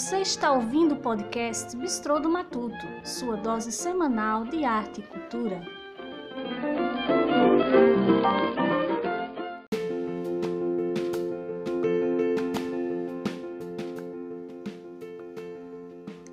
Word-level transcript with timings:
Você 0.00 0.22
está 0.22 0.50
ouvindo 0.50 0.94
o 0.94 0.96
podcast 0.96 1.76
Bistrô 1.76 2.18
do 2.18 2.30
Matuto, 2.30 2.86
sua 3.04 3.36
dose 3.36 3.70
semanal 3.70 4.46
de 4.46 4.64
arte 4.64 5.02
e 5.02 5.04
cultura. 5.04 5.60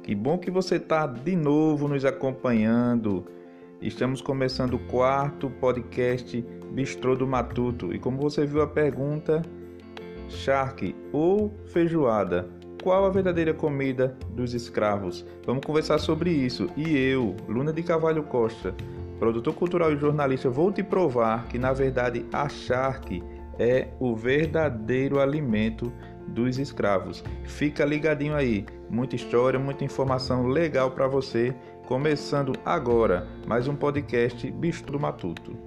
Que 0.01 0.15
bom 0.15 0.37
que 0.37 0.49
você 0.49 0.77
está 0.77 1.05
de 1.05 1.35
novo 1.35 1.89
nos 1.89 2.05
acompanhando. 2.05 3.25
Estamos 3.81 4.21
começando 4.21 4.75
o 4.75 4.87
quarto 4.87 5.49
podcast 5.49 6.41
Bistrô 6.71 7.17
do 7.17 7.27
Matuto. 7.27 7.93
E 7.93 7.99
como 7.99 8.17
você 8.17 8.45
viu 8.45 8.61
a 8.61 8.67
pergunta, 8.67 9.41
charque 10.29 10.95
ou 11.11 11.53
feijoada? 11.65 12.56
Qual 12.87 13.03
a 13.03 13.09
verdadeira 13.09 13.53
comida 13.53 14.15
dos 14.29 14.53
escravos? 14.53 15.25
Vamos 15.45 15.65
conversar 15.65 15.97
sobre 15.97 16.31
isso. 16.31 16.69
E 16.77 16.97
eu, 16.97 17.35
Luna 17.45 17.73
de 17.73 17.83
Cavalho 17.83 18.23
Costa, 18.23 18.73
produtor 19.19 19.53
cultural 19.55 19.91
e 19.91 19.97
jornalista, 19.97 20.49
vou 20.49 20.71
te 20.71 20.81
provar 20.81 21.49
que 21.49 21.59
na 21.59 21.73
verdade 21.73 22.25
a 22.31 22.47
charque 22.47 23.21
é 23.59 23.89
o 23.99 24.15
verdadeiro 24.15 25.19
alimento 25.19 25.91
dos 26.29 26.57
escravos. 26.57 27.25
Fica 27.43 27.83
ligadinho 27.83 28.35
aí, 28.35 28.65
muita 28.89 29.17
história, 29.17 29.59
muita 29.59 29.83
informação 29.83 30.47
legal 30.47 30.91
para 30.91 31.09
você. 31.09 31.53
Começando 31.89 32.53
agora 32.63 33.27
mais 33.45 33.67
um 33.67 33.75
podcast 33.75 34.49
Bistro 34.49 34.97
Matuto. 34.97 35.57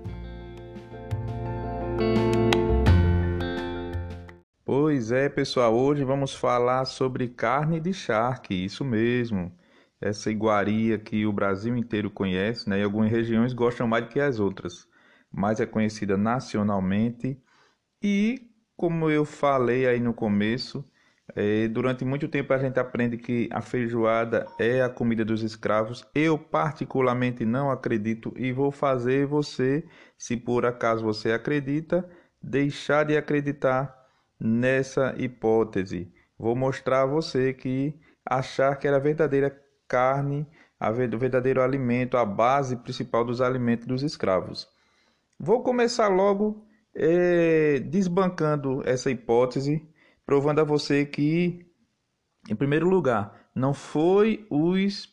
Pois 4.73 5.10
é, 5.10 5.29
pessoal, 5.29 5.74
hoje 5.74 6.04
vamos 6.04 6.32
falar 6.32 6.85
sobre 6.85 7.26
carne 7.26 7.80
de 7.80 7.93
charque, 7.93 8.54
isso 8.54 8.85
mesmo. 8.85 9.52
Essa 10.01 10.30
iguaria 10.30 10.96
que 10.96 11.26
o 11.26 11.32
Brasil 11.32 11.76
inteiro 11.76 12.09
conhece, 12.09 12.71
né? 12.71 12.79
E 12.79 12.85
algumas 12.85 13.10
regiões 13.10 13.52
gostam 13.52 13.88
mais 13.88 14.04
do 14.04 14.10
que 14.10 14.21
as 14.21 14.38
outras, 14.38 14.87
mas 15.29 15.59
é 15.59 15.66
conhecida 15.66 16.16
nacionalmente. 16.16 17.37
E 18.01 18.48
como 18.76 19.10
eu 19.10 19.24
falei 19.24 19.88
aí 19.88 19.98
no 19.98 20.15
começo, 20.15 20.85
é, 21.35 21.66
durante 21.66 22.04
muito 22.04 22.29
tempo 22.29 22.52
a 22.52 22.59
gente 22.59 22.79
aprende 22.79 23.16
que 23.16 23.48
a 23.51 23.60
feijoada 23.60 24.46
é 24.57 24.82
a 24.82 24.88
comida 24.88 25.24
dos 25.24 25.43
escravos. 25.43 26.04
Eu 26.15 26.38
particularmente 26.38 27.45
não 27.45 27.73
acredito 27.73 28.32
e 28.37 28.52
vou 28.52 28.71
fazer 28.71 29.26
você, 29.26 29.85
se 30.16 30.37
por 30.37 30.65
acaso 30.65 31.02
você 31.02 31.32
acredita, 31.32 32.09
deixar 32.41 33.02
de 33.02 33.16
acreditar 33.16 33.99
nessa 34.41 35.15
hipótese. 35.19 36.10
Vou 36.38 36.57
mostrar 36.57 37.02
a 37.02 37.07
você 37.07 37.52
que 37.52 37.95
achar 38.24 38.77
que 38.77 38.88
era 38.88 38.97
a 38.97 39.01
verdadeira 39.01 39.55
carne, 39.87 40.47
a 40.79 40.91
verdadeiro 40.91 41.60
alimento, 41.60 42.16
a 42.16 42.24
base 42.24 42.77
principal 42.77 43.24
dos 43.24 43.43
alimentos 43.43 43.87
dos 43.87 44.02
escravos. 44.02 44.66
Vou 45.38 45.63
começar 45.63 46.09
logo 46.09 46.65
é, 46.95 47.80
desbancando 47.80 48.82
essa 48.87 49.10
hipótese, 49.10 49.87
provando 50.24 50.60
a 50.60 50.65
você 50.65 51.04
que, 51.04 51.66
em 52.49 52.57
primeiro 52.57 52.88
lugar, 52.88 53.51
não 53.54 53.75
foi 53.75 54.47
os, 54.51 55.09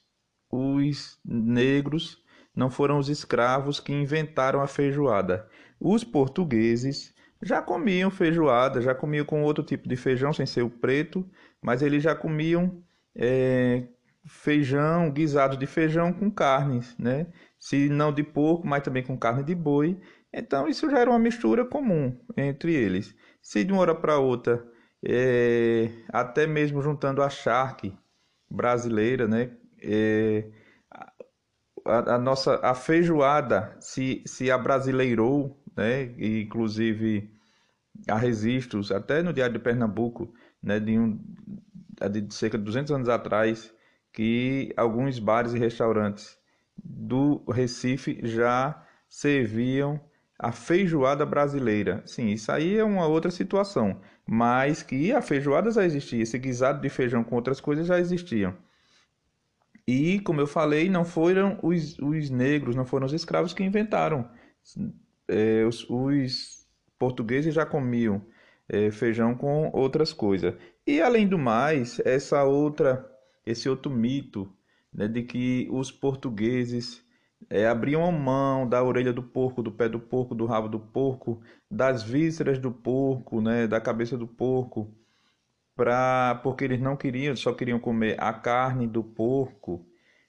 os 0.50 1.19
negros, 1.25 2.17
não 2.56 2.69
foram 2.69 2.97
os 2.97 3.09
escravos 3.09 3.80
que 3.80 3.91
inventaram 3.91 4.62
a 4.62 4.67
feijoada. 4.67 5.47
Os 5.80 6.03
portugueses 6.03 7.14
já 7.41 7.61
comiam 7.61 8.09
feijoada, 8.09 8.81
já 8.81 8.95
comiam 8.95 9.25
com 9.25 9.43
outro 9.43 9.63
tipo 9.63 9.88
de 9.88 9.95
feijão, 9.95 10.33
sem 10.33 10.45
ser 10.45 10.63
o 10.63 10.69
preto, 10.69 11.25
mas 11.61 11.81
eles 11.81 12.03
já 12.03 12.16
comiam 12.16 12.81
é, 13.16 13.84
feijão, 14.25 15.12
guisado 15.12 15.57
de 15.57 15.66
feijão 15.66 16.12
com 16.13 16.29
carnes, 16.29 16.95
né? 16.97 17.28
Se 17.59 17.89
não 17.89 18.13
de 18.13 18.23
porco, 18.23 18.67
mas 18.67 18.84
também 18.84 19.03
com 19.03 19.17
carne 19.17 19.44
de 19.44 19.56
boi. 19.56 20.00
Então 20.34 20.67
isso 20.67 20.89
já 20.89 21.00
era 21.00 21.09
uma 21.09 21.19
mistura 21.19 21.66
comum 21.66 22.17
entre 22.35 22.73
eles. 22.73 23.16
Se 23.41 23.63
de 23.63 23.72
uma 23.72 23.81
hora 23.81 23.95
para 23.95 24.17
outra, 24.19 24.66
é, 25.03 25.89
até 26.09 26.45
mesmo 26.45 26.81
juntando 26.81 27.22
a 27.22 27.29
charque 27.29 27.94
brasileira, 28.50 29.28
né? 29.28 29.51
É, 29.81 30.50
a, 31.85 32.16
a, 32.16 32.17
nossa 32.17 32.59
a 32.62 32.73
feijoada 32.75 33.75
se, 33.79 34.22
se 34.25 34.51
abrasileirou 34.51 35.57
né? 35.77 36.13
E, 36.17 36.41
inclusive 36.41 37.31
a 38.07 38.17
Registros, 38.17 38.91
até 38.91 39.23
no 39.23 39.31
Diário 39.31 39.53
de 39.53 39.59
Pernambuco, 39.59 40.33
né, 40.61 40.79
de, 40.79 40.97
um, 40.97 41.19
de 42.11 42.33
cerca 42.33 42.57
de 42.57 42.63
200 42.63 42.91
anos 42.91 43.09
atrás, 43.09 43.73
que 44.11 44.73
alguns 44.75 45.19
bares 45.19 45.53
e 45.53 45.59
restaurantes 45.59 46.38
do 46.83 47.43
Recife 47.49 48.19
já 48.23 48.83
serviam 49.07 49.99
a 50.38 50.51
feijoada 50.51 51.25
brasileira. 51.25 52.03
Sim, 52.05 52.29
isso 52.29 52.51
aí 52.51 52.77
é 52.77 52.83
uma 52.83 53.07
outra 53.07 53.31
situação, 53.31 53.99
mas 54.25 54.83
que 54.83 55.11
a 55.11 55.21
feijoada 55.21 55.71
já 55.71 55.83
existia, 55.83 56.21
esse 56.21 56.38
guisado 56.38 56.81
de 56.81 56.89
feijão 56.89 57.23
com 57.23 57.35
outras 57.35 57.59
coisas 57.59 57.88
já 57.88 57.99
existiam. 57.99 58.55
E, 59.88 60.19
como 60.19 60.41
eu 60.41 60.47
falei, 60.47 60.89
não 60.89 61.05
foram 61.05 61.57
os, 61.63 61.97
os 61.99 62.29
negros, 62.29 62.75
não 62.75 62.85
foram 62.85 63.05
os 63.05 63.13
escravos 63.13 63.53
que 63.53 63.63
inventaram 63.63 64.29
é, 65.27 65.63
os, 65.65 65.88
os, 65.89 66.65
portugueses 66.97 67.53
já 67.53 67.65
comiam 67.65 68.21
é, 68.67 68.89
feijão 68.91 69.35
com 69.35 69.69
outras 69.73 70.13
coisas. 70.13 70.55
E 70.85 71.01
além 71.01 71.27
do 71.27 71.38
mais, 71.38 71.99
essa 72.05 72.43
outra, 72.43 73.05
esse 73.45 73.69
outro 73.69 73.91
mito 73.91 74.51
né, 74.93 75.07
de 75.07 75.23
que 75.23 75.67
os 75.71 75.91
portugueses 75.91 77.05
é, 77.49 77.67
abriam 77.67 78.11
mão 78.11 78.67
da 78.67 78.83
orelha 78.83 79.13
do 79.13 79.21
porco, 79.21 79.61
do 79.61 79.71
pé 79.71 79.88
do 79.88 79.99
porco, 79.99 80.33
do 80.33 80.45
rabo 80.45 80.67
do 80.67 80.79
porco, 80.79 81.41
das 81.69 82.03
vísceras 82.03 82.57
do 82.57 82.71
porco, 82.71 83.41
né, 83.41 83.67
da 83.67 83.79
cabeça 83.79 84.17
do 84.17 84.27
porco, 84.27 84.91
pra, 85.75 86.39
porque 86.44 86.63
eles 86.63 86.81
não 86.81 86.97
queriam, 86.97 87.35
só 87.35 87.53
queriam 87.53 87.79
comer 87.79 88.15
a 88.19 88.33
carne 88.33 88.88
do 88.88 89.03
porco. 89.03 89.85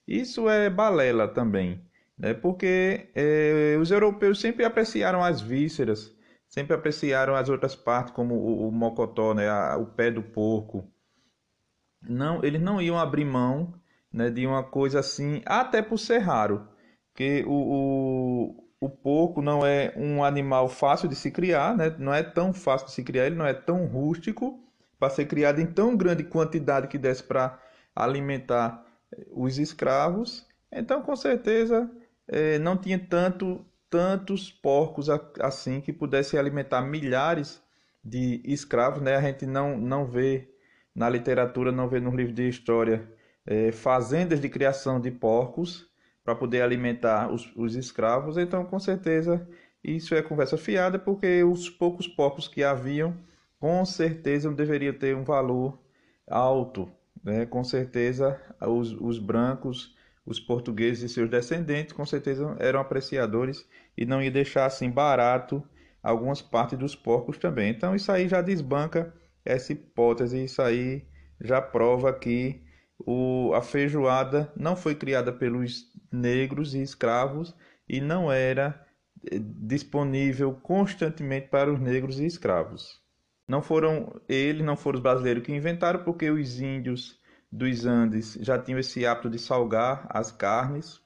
Isso 0.07 0.49
é 0.49 0.69
balela 0.71 1.29
também 1.29 1.88
né? 2.19 2.35
porque 2.35 3.09
é, 3.15 3.77
os 3.81 3.91
europeus 3.91 4.41
sempre 4.41 4.65
apreciaram 4.65 5.23
as 5.23 5.41
vísceras, 5.41 6.15
sempre 6.49 6.75
apreciaram 6.75 7.35
as 7.35 7.49
outras 7.49 7.77
partes, 7.77 8.13
como 8.13 8.35
o, 8.35 8.69
o 8.69 8.73
mocotó, 8.73 9.35
né? 9.35 9.49
A, 9.49 9.77
o 9.77 9.87
pé 9.87 10.11
do 10.11 10.23
porco. 10.23 10.85
Não, 12.03 12.43
eles 12.45 12.61
não 12.61 12.81
iam 12.81 12.99
abrir 12.99 13.25
mão 13.25 13.75
né, 14.13 14.31
de 14.31 14.47
uma 14.47 14.63
coisa 14.63 15.01
assim, 15.01 15.43
até 15.45 15.83
por 15.83 15.99
ser 15.99 16.19
raro, 16.19 16.67
porque 17.09 17.45
o, 17.47 18.55
o, 18.81 18.87
o 18.87 18.89
porco 18.89 19.43
não 19.43 19.67
é 19.67 19.93
um 19.97 20.23
animal 20.25 20.69
fácil 20.69 21.09
de 21.09 21.17
se 21.17 21.31
criar, 21.31 21.77
né? 21.77 21.95
não 21.99 22.15
é 22.15 22.23
tão 22.23 22.53
fácil 22.53 22.87
de 22.87 22.93
se 22.95 23.03
criar, 23.03 23.27
ele 23.27 23.37
não 23.37 23.47
é 23.47 23.53
tão 23.53 23.85
rústico 23.87 24.61
para 24.99 25.11
ser 25.11 25.27
criado 25.27 25.61
em 25.61 25.67
tão 25.67 25.97
grande 25.97 26.25
quantidade 26.25 26.89
que 26.89 26.99
desse 26.99 27.23
para 27.23 27.61
alimentar 27.95 28.85
os 29.31 29.59
escravos. 29.59 30.47
Então, 30.71 31.03
com 31.03 31.17
certeza, 31.17 31.91
é, 32.29 32.59
não 32.59 32.77
tinha 32.77 32.99
tanto, 32.99 33.65
tantos 33.89 34.51
porcos 34.51 35.09
assim 35.41 35.81
que 35.81 35.93
pudessem 35.93 36.39
alimentar 36.39 36.83
milhares 36.83 37.63
de 38.05 38.43
escravos. 38.45 39.03
Né? 39.03 39.17
A 39.17 39.21
gente 39.23 39.47
não, 39.47 39.77
não 39.79 40.07
vê 40.07 40.49
na 40.95 41.09
literatura, 41.09 41.73
não 41.73 41.89
vê 41.89 42.01
nos 42.01 42.15
livros 42.15 42.35
de 42.35 42.49
história 42.49 43.09
é, 43.47 43.73
fazendas 43.73 44.41
de 44.41 44.49
criação 44.49 45.01
de 45.01 45.11
porcos 45.11 45.89
para 46.23 46.35
poder 46.35 46.61
alimentar 46.61 47.33
os, 47.33 47.51
os 47.57 47.75
escravos. 47.75 48.37
Então, 48.37 48.65
com 48.65 48.79
certeza, 48.79 49.49
isso 49.83 50.15
é 50.15 50.21
conversa 50.21 50.59
fiada, 50.59 50.99
porque 50.99 51.43
os 51.43 51.71
poucos 51.71 52.07
porcos 52.07 52.47
que 52.47 52.63
haviam, 52.63 53.17
com 53.59 53.83
certeza, 53.87 54.49
não 54.49 54.55
deveria 54.55 54.93
ter 54.93 55.17
um 55.17 55.25
valor 55.25 55.79
alto. 56.29 56.91
Né? 57.25 57.47
Com 57.47 57.65
certeza, 57.65 58.39
os, 58.61 58.93
os 58.93 59.19
brancos 59.19 59.97
os 60.29 60.39
portugueses 60.39 61.11
e 61.11 61.15
seus 61.15 61.31
descendentes 61.31 61.95
com 61.95 62.05
certeza 62.05 62.55
eram 62.61 62.81
apreciadores 62.81 63.67
e 63.97 64.05
não 64.05 64.23
ia 64.23 64.31
deixar 64.31 64.67
assim 64.67 64.91
barato 64.91 65.65
algumas 66.03 66.43
partes 66.43 66.79
dos 66.79 66.95
porcos 66.95 67.39
também. 67.39 67.71
Então 67.71 67.97
isso 67.97 68.13
aí 68.13 68.29
já 68.29 68.43
desbanca 68.43 69.15
essa 69.43 69.73
hipótese, 69.73 70.45
isso 70.45 70.61
aí 70.61 71.07
já 71.41 71.63
prova 71.63 72.13
que 72.13 72.63
o, 72.99 73.53
a 73.55 73.63
feijoada 73.63 74.53
não 74.55 74.77
foi 74.77 74.95
criada 74.95 75.33
pelos 75.33 75.85
negros 76.13 76.75
e 76.75 76.83
escravos 76.83 77.57
e 77.89 77.99
não 77.99 78.31
era 78.31 78.87
eh, 79.33 79.39
disponível 79.41 80.53
constantemente 80.53 81.49
para 81.49 81.73
os 81.73 81.81
negros 81.81 82.21
e 82.21 82.27
escravos. 82.27 83.01
Não 83.49 83.63
foram 83.63 84.21
eles, 84.29 84.63
não 84.63 84.77
foram 84.77 84.99
os 84.99 85.03
brasileiros 85.03 85.43
que 85.43 85.55
inventaram, 85.55 86.05
porque 86.05 86.31
os 86.31 86.61
índios 86.61 87.18
dos 87.51 87.87
Andes 87.87 88.39
já 88.41 88.59
tinham 88.59 88.79
esse 88.79 89.07
hábito 89.07 89.31
de 89.31 89.39
salgar 89.39 90.07
as 90.11 90.31
carnes 90.31 91.01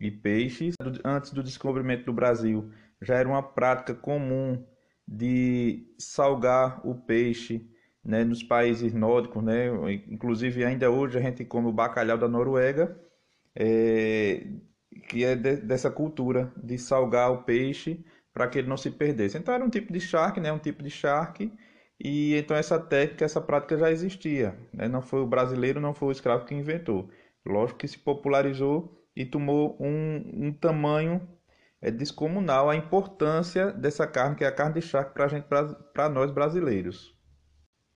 e 0.00 0.10
peixes. 0.10 0.74
Antes 1.04 1.30
do 1.32 1.42
descobrimento 1.42 2.04
do 2.04 2.12
Brasil, 2.12 2.70
já 3.00 3.16
era 3.16 3.28
uma 3.28 3.42
prática 3.42 3.94
comum 3.94 4.64
de 5.06 5.86
salgar 5.98 6.86
o 6.86 6.94
peixe 6.94 7.66
né, 8.04 8.24
nos 8.24 8.42
países 8.42 8.92
nórdicos, 8.92 9.42
né, 9.42 9.66
inclusive 10.08 10.64
ainda 10.64 10.90
hoje 10.90 11.18
a 11.18 11.20
gente 11.20 11.44
come 11.44 11.68
o 11.68 11.72
bacalhau 11.72 12.16
da 12.16 12.28
Noruega, 12.28 12.98
é, 13.54 14.46
que 15.08 15.24
é 15.24 15.34
de, 15.34 15.56
dessa 15.56 15.90
cultura 15.90 16.52
de 16.56 16.78
salgar 16.78 17.32
o 17.32 17.42
peixe 17.42 18.04
para 18.32 18.46
que 18.46 18.58
ele 18.58 18.68
não 18.68 18.76
se 18.76 18.90
perdesse. 18.90 19.36
Então 19.36 19.52
era 19.52 19.64
um 19.64 19.70
tipo 19.70 19.92
de 19.92 20.00
charque, 20.00 20.40
né, 20.40 20.52
um 20.52 20.58
tipo 20.58 20.82
de 20.82 20.90
charque, 20.90 21.52
e 22.00 22.36
então 22.36 22.56
essa 22.56 22.78
técnica, 22.78 23.24
essa 23.24 23.40
prática 23.40 23.76
já 23.76 23.90
existia. 23.90 24.56
Né? 24.72 24.88
Não 24.88 25.02
foi 25.02 25.20
o 25.20 25.26
brasileiro, 25.26 25.80
não 25.80 25.94
foi 25.94 26.08
o 26.08 26.12
escravo 26.12 26.44
que 26.44 26.54
inventou. 26.54 27.10
Lógico 27.44 27.78
que 27.80 27.88
se 27.88 27.98
popularizou 27.98 28.96
e 29.16 29.24
tomou 29.24 29.76
um, 29.80 30.46
um 30.46 30.52
tamanho 30.52 31.26
é, 31.80 31.90
descomunal 31.90 32.70
a 32.70 32.76
importância 32.76 33.72
dessa 33.72 34.06
carne, 34.06 34.36
que 34.36 34.44
é 34.44 34.46
a 34.46 34.52
carne 34.52 34.74
de 34.74 34.82
charque, 34.82 35.14
para 35.14 36.08
nós 36.08 36.30
brasileiros. 36.30 37.16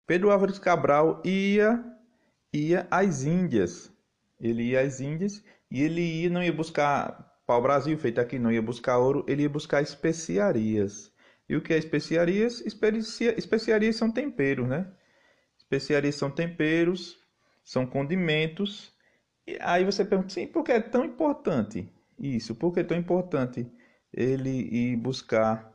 Pedro 0.06 0.31
Álvares 0.31 0.58
Cabral 0.58 1.22
ia 1.25 1.84
ia 2.52 2.87
às 2.90 3.25
Índias. 3.25 3.90
Ele 4.40 4.70
ia 4.70 4.81
às 4.81 5.00
Índias 5.00 5.43
e 5.70 5.81
ele 5.82 6.00
ia 6.00 6.31
não 6.31 6.43
ia 6.43 6.52
buscar 6.52 7.32
pau-brasil 7.46 7.96
feito 7.98 8.20
aqui, 8.20 8.38
não 8.38 8.50
ia 8.50 8.62
buscar 8.62 8.98
ouro, 8.98 9.25
ele 9.28 9.43
ia 9.43 9.48
buscar 9.48 9.81
especiarias. 9.81 11.11
E 11.48 11.56
o 11.56 11.62
que 11.62 11.74
é 11.74 11.78
especiarias? 11.78 12.60
Especia, 12.60 13.38
especiarias 13.38 13.96
são 13.96 14.10
temperos, 14.10 14.68
né? 14.68 14.86
Especiarias 15.58 16.14
são 16.14 16.30
temperos, 16.30 17.18
são 17.64 17.86
condimentos. 17.86 18.92
E 19.46 19.58
aí 19.60 19.84
você 19.84 20.04
pergunta, 20.04 20.32
sim, 20.32 20.46
por 20.46 20.62
que 20.64 20.72
é 20.72 20.80
tão 20.80 21.04
importante 21.04 21.88
isso? 22.18 22.54
Por 22.54 22.72
que 22.72 22.80
é 22.80 22.84
tão 22.84 22.96
importante 22.96 23.66
ele 24.12 24.50
ir 24.50 24.96
buscar 24.96 25.72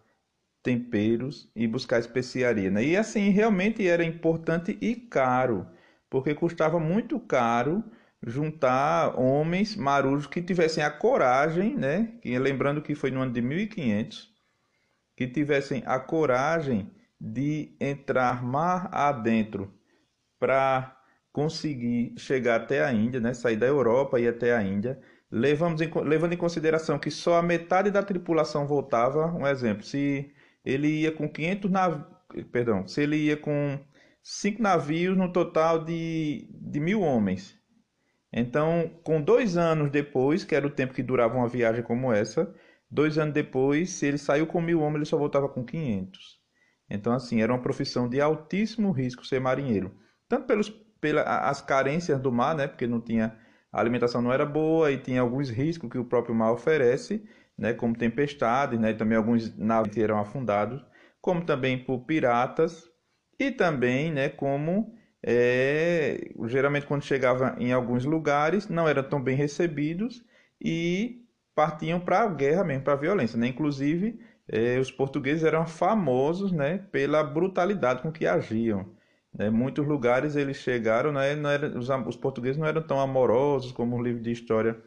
temperos 0.67 1.49
e 1.55 1.65
buscar 1.65 1.97
especiaria. 1.97 2.69
Né? 2.69 2.83
E 2.83 2.97
assim, 2.97 3.29
realmente 3.29 3.87
era 3.87 4.03
importante 4.03 4.77
e 4.81 4.95
caro, 4.95 5.65
porque 6.09 6.35
custava 6.35 6.77
muito 6.77 7.17
caro 7.21 7.81
juntar 8.25 9.17
homens 9.17 9.77
marujos 9.77 10.27
que 10.27 10.41
tivessem 10.41 10.83
a 10.83 10.91
coragem, 10.91 11.75
né? 11.75 12.19
Lembrando 12.25 12.81
que 12.81 12.95
foi 12.95 13.11
no 13.11 13.21
ano 13.21 13.31
de 13.31 13.41
1500, 13.41 14.33
que 15.17 15.27
tivessem 15.27 15.83
a 15.87 15.99
coragem 15.99 16.91
de 17.19 17.75
entrar 17.81 18.43
mar 18.43 18.87
adentro 18.93 19.73
para 20.39 20.95
conseguir 21.33 22.13
chegar 22.17 22.61
até 22.61 22.83
a 22.83 22.93
Índia, 22.93 23.19
né? 23.19 23.33
Sair 23.33 23.57
da 23.57 23.65
Europa 23.65 24.19
e 24.19 24.27
até 24.27 24.55
a 24.55 24.61
Índia. 24.61 24.99
Levamos 25.31 25.81
em, 25.81 25.91
levando 26.03 26.33
em 26.33 26.37
consideração 26.37 26.99
que 26.99 27.09
só 27.09 27.37
a 27.37 27.41
metade 27.43 27.89
da 27.89 28.03
tripulação 28.03 28.67
voltava, 28.67 29.25
um 29.33 29.45
exemplo, 29.45 29.83
se 29.83 30.31
ele 30.63 30.87
ia 31.01 31.11
com 31.11 31.27
500 31.27 31.71
navios, 31.71 32.05
perdão, 32.51 32.87
se 32.87 33.01
ele 33.01 33.17
ia 33.17 33.35
com 33.35 33.79
cinco 34.21 34.61
navios 34.61 35.17
no 35.17 35.31
total 35.33 35.83
de, 35.83 36.47
de 36.53 36.79
mil 36.79 37.01
homens. 37.01 37.57
Então, 38.31 38.99
com 39.03 39.21
dois 39.21 39.57
anos 39.57 39.89
depois, 39.89 40.43
que 40.43 40.53
era 40.55 40.67
o 40.67 40.69
tempo 40.69 40.93
que 40.93 41.01
durava 41.01 41.35
uma 41.35 41.47
viagem 41.47 41.81
como 41.83 42.13
essa, 42.13 42.53
dois 42.89 43.17
anos 43.17 43.33
depois, 43.33 43.91
se 43.91 44.05
ele 44.05 44.17
saiu 44.17 44.47
com 44.47 44.61
mil 44.61 44.81
homens, 44.81 44.95
ele 44.95 45.05
só 45.05 45.17
voltava 45.17 45.49
com 45.49 45.63
500. 45.63 46.37
Então, 46.89 47.13
assim, 47.13 47.41
era 47.41 47.51
uma 47.51 47.61
profissão 47.61 48.07
de 48.07 48.21
altíssimo 48.21 48.91
risco 48.91 49.25
ser 49.25 49.39
marinheiro. 49.39 49.93
Tanto 50.27 50.47
pelos, 50.47 50.69
pelas 51.01 51.61
carências 51.61 52.19
do 52.19 52.31
mar, 52.31 52.55
né? 52.55 52.67
Porque 52.67 52.87
não 52.87 53.01
tinha, 53.01 53.37
a 53.71 53.79
alimentação 53.79 54.21
não 54.21 54.31
era 54.31 54.45
boa 54.45 54.91
e 54.91 54.97
tinha 54.97 55.21
alguns 55.21 55.49
riscos 55.49 55.89
que 55.89 55.97
o 55.97 56.05
próprio 56.05 56.33
mar 56.33 56.51
oferece, 56.51 57.23
né, 57.57 57.73
como 57.73 57.97
tempestades, 57.97 58.79
né, 58.79 58.93
também 58.93 59.17
alguns 59.17 59.55
navios 59.57 59.97
eram 59.97 60.19
afundados, 60.19 60.85
como 61.19 61.43
também 61.43 61.83
por 61.83 62.05
piratas 62.05 62.89
e 63.39 63.51
também, 63.51 64.11
né, 64.11 64.29
como 64.29 64.93
é, 65.23 66.29
geralmente 66.45 66.85
quando 66.85 67.03
chegava 67.03 67.55
em 67.57 67.73
alguns 67.73 68.05
lugares 68.05 68.69
não 68.69 68.87
eram 68.87 69.03
tão 69.03 69.21
bem 69.21 69.35
recebidos 69.35 70.23
e 70.61 71.26
partiam 71.57 71.99
para 71.99 72.19
a 72.19 72.27
guerra 72.27 72.63
mesmo, 72.63 72.83
para 72.83 72.93
a 72.93 72.97
violência, 72.97 73.35
né? 73.35 73.47
Inclusive 73.47 74.19
é, 74.47 74.77
os 74.77 74.91
portugueses 74.91 75.43
eram 75.43 75.65
famosos, 75.65 76.51
né, 76.51 76.77
pela 76.91 77.23
brutalidade 77.23 78.03
com 78.03 78.11
que 78.11 78.27
agiam. 78.27 78.85
Né? 79.33 79.49
Muitos 79.49 79.83
lugares 79.83 80.35
eles 80.35 80.57
chegaram, 80.57 81.11
né, 81.11 81.31
era, 81.31 81.75
os, 81.75 81.89
os 81.89 82.15
portugueses 82.15 82.57
não 82.57 82.67
eram 82.67 82.83
tão 82.83 82.99
amorosos 82.99 83.71
como 83.71 83.95
o 83.95 84.01
livro 84.03 84.21
de 84.21 84.31
história 84.31 84.79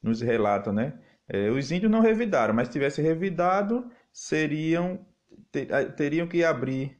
nos 0.00 0.20
relata, 0.20 0.72
né? 0.72 0.96
É, 1.28 1.50
os 1.50 1.72
índios 1.72 1.90
não 1.90 2.00
revidaram, 2.00 2.54
mas 2.54 2.68
se 2.68 2.72
tivesse 2.72 3.02
revidado, 3.02 3.90
seriam 4.12 5.04
ter, 5.50 5.66
teriam 5.96 6.28
que 6.28 6.44
abrir 6.44 6.96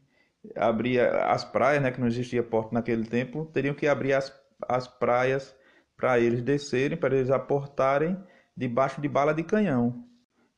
abrir 0.57 0.99
as 1.01 1.45
praias, 1.45 1.81
né, 1.81 1.93
que 1.93 2.01
não 2.01 2.09
existia 2.09 2.43
porto 2.43 2.73
naquele 2.73 3.05
tempo, 3.05 3.47
teriam 3.53 3.75
que 3.75 3.87
abrir 3.87 4.15
as, 4.15 4.33
as 4.69 4.89
praias 4.89 5.55
para 5.97 6.19
eles 6.19 6.43
descerem, 6.43 6.99
para 6.99 7.15
eles 7.15 7.31
aportarem 7.31 8.17
debaixo 8.57 9.01
de 9.01 9.09
bala 9.09 9.33
de 9.33 9.43
canhão. 9.43 10.07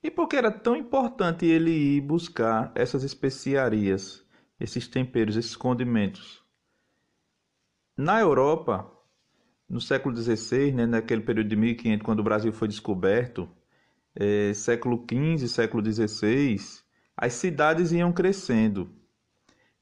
E 0.02 0.10
por 0.10 0.28
que 0.28 0.36
era 0.36 0.50
tão 0.50 0.76
importante 0.76 1.46
ele 1.46 1.70
ir 1.70 2.00
buscar 2.00 2.70
essas 2.74 3.04
especiarias, 3.04 4.24
esses 4.60 4.86
temperos, 4.86 5.36
esses 5.36 5.56
condimentos? 5.56 6.44
Na 7.96 8.20
Europa, 8.20 8.90
no 9.68 9.80
século 9.80 10.14
XVI, 10.14 10.72
né, 10.72 10.86
naquele 10.86 11.22
período 11.22 11.48
de 11.48 11.56
1500, 11.56 12.04
quando 12.04 12.20
o 12.20 12.24
Brasil 12.24 12.52
foi 12.52 12.68
descoberto, 12.68 13.48
é, 14.14 14.52
século 14.52 15.04
XV, 15.10 15.48
século 15.48 15.84
XVI, 15.84 16.56
as 17.16 17.32
cidades 17.32 17.92
iam 17.92 18.12
crescendo. 18.12 18.90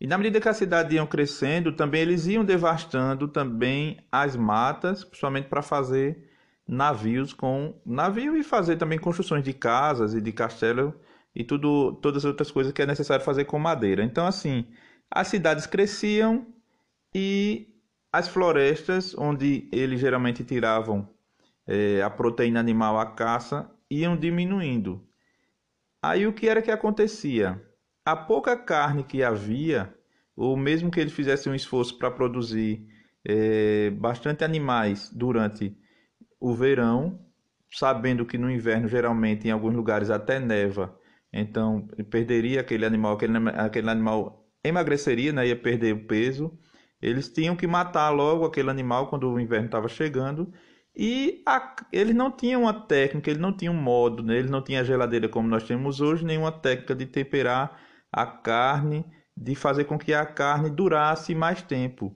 E 0.01 0.07
na 0.07 0.19
medida 0.19 0.41
que 0.41 0.49
as 0.49 0.57
cidades 0.57 0.95
iam 0.95 1.07
crescendo, 1.07 1.75
também 1.75 2.01
eles 2.01 2.27
iam 2.27 2.45
devastando 2.45 3.29
também 3.29 4.05
as 4.11 4.37
matas, 4.37 5.05
principalmente 5.05 5.49
para 5.49 5.63
fazer 5.63 6.29
navios 6.73 7.35
com 7.35 7.79
navio 7.85 8.35
e 8.35 8.43
fazer 8.43 8.77
também 8.77 8.99
construções 8.99 9.45
de 9.45 9.53
casas 9.53 10.15
e 10.15 10.23
de 10.23 10.33
castelo 10.33 10.99
e 11.35 11.45
tudo, 11.45 11.93
todas 12.01 12.25
as 12.25 12.25
outras 12.25 12.51
coisas 12.51 12.73
que 12.73 12.81
é 12.81 12.87
necessário 12.87 13.23
fazer 13.23 13.45
com 13.45 13.59
madeira. 13.59 14.03
Então, 14.03 14.27
assim, 14.27 14.67
as 15.11 15.29
cidades 15.29 15.67
cresciam 15.67 16.47
e 17.15 17.69
as 18.11 18.27
florestas, 18.27 19.15
onde 19.19 19.69
eles 19.71 20.01
geralmente 20.01 20.43
tiravam 20.45 21.07
é, 21.67 22.01
a 22.01 22.09
proteína 22.09 22.61
animal 22.61 22.99
à 22.99 23.05
caça, 23.05 23.71
iam 23.91 24.17
diminuindo. 24.17 25.07
Aí 26.03 26.27
o 26.27 26.33
que 26.33 26.49
era 26.49 26.63
que 26.63 26.71
acontecia? 26.71 27.63
A 28.03 28.17
pouca 28.17 28.57
carne 28.57 29.05
que 29.05 29.23
havia, 29.23 29.95
ou 30.35 30.57
mesmo 30.57 30.91
que 30.91 30.99
eles 30.99 31.13
fizessem 31.13 31.53
um 31.53 31.55
esforço 31.55 31.99
para 31.99 32.11
produzir 32.11 32.87
é, 33.25 33.91
bastante 33.91 34.43
animais 34.43 35.11
durante 35.13 35.77
o 36.43 36.55
verão, 36.55 37.19
sabendo 37.71 38.27
que 38.27 38.39
no 38.39 38.51
inverno 38.51 38.89
geralmente 38.89 39.49
em 39.49 39.51
alguns 39.51 39.75
lugares 39.75 40.11
até 40.11 40.39
neva, 40.39 40.99
então 41.33 41.87
perderia 42.11 42.61
aquele 42.61 42.85
animal, 42.85 43.15
aquele, 43.15 43.39
aquele 43.57 43.91
animal 43.91 44.47
emagreceria, 44.63 45.33
né, 45.33 45.49
ia 45.49 45.57
perder 45.57 45.95
o 45.95 46.07
peso 46.07 46.59
eles 47.03 47.29
tinham 47.29 47.57
que 47.57 47.67
matar 47.67 48.11
logo 48.11 48.45
aquele 48.45 48.71
animal 48.71 49.09
quando 49.09 49.29
o 49.29 49.41
inverno 49.41 49.67
estava 49.67 49.89
chegando. 49.89 50.53
E 50.95 51.43
a, 51.45 51.75
eles 51.93 52.15
não 52.15 52.31
tinham 52.31 52.63
uma 52.63 52.73
técnica, 52.73 53.29
eles 53.29 53.43
não 53.43 53.53
tinham 53.53 53.75
um 53.75 53.83
modo, 53.83 54.23
né? 54.23 54.39
eles 54.39 54.51
não 54.51 54.63
tinham 54.63 54.81
a 54.81 54.85
geladeira 54.85 55.29
como 55.29 55.49
nós 55.49 55.65
temos 55.65 56.01
hoje, 56.01 56.25
nenhuma 56.25 56.53
técnica 56.53 56.95
de 56.95 57.07
temperar 57.07 57.81
a 58.13 58.25
carne, 58.25 59.05
de 59.37 59.55
fazer 59.55 59.85
com 59.85 59.99
que 59.99 60.15
a 60.15 60.25
carne 60.25 60.71
durasse 60.71 61.35
mais 61.35 61.61
tempo. 61.63 62.15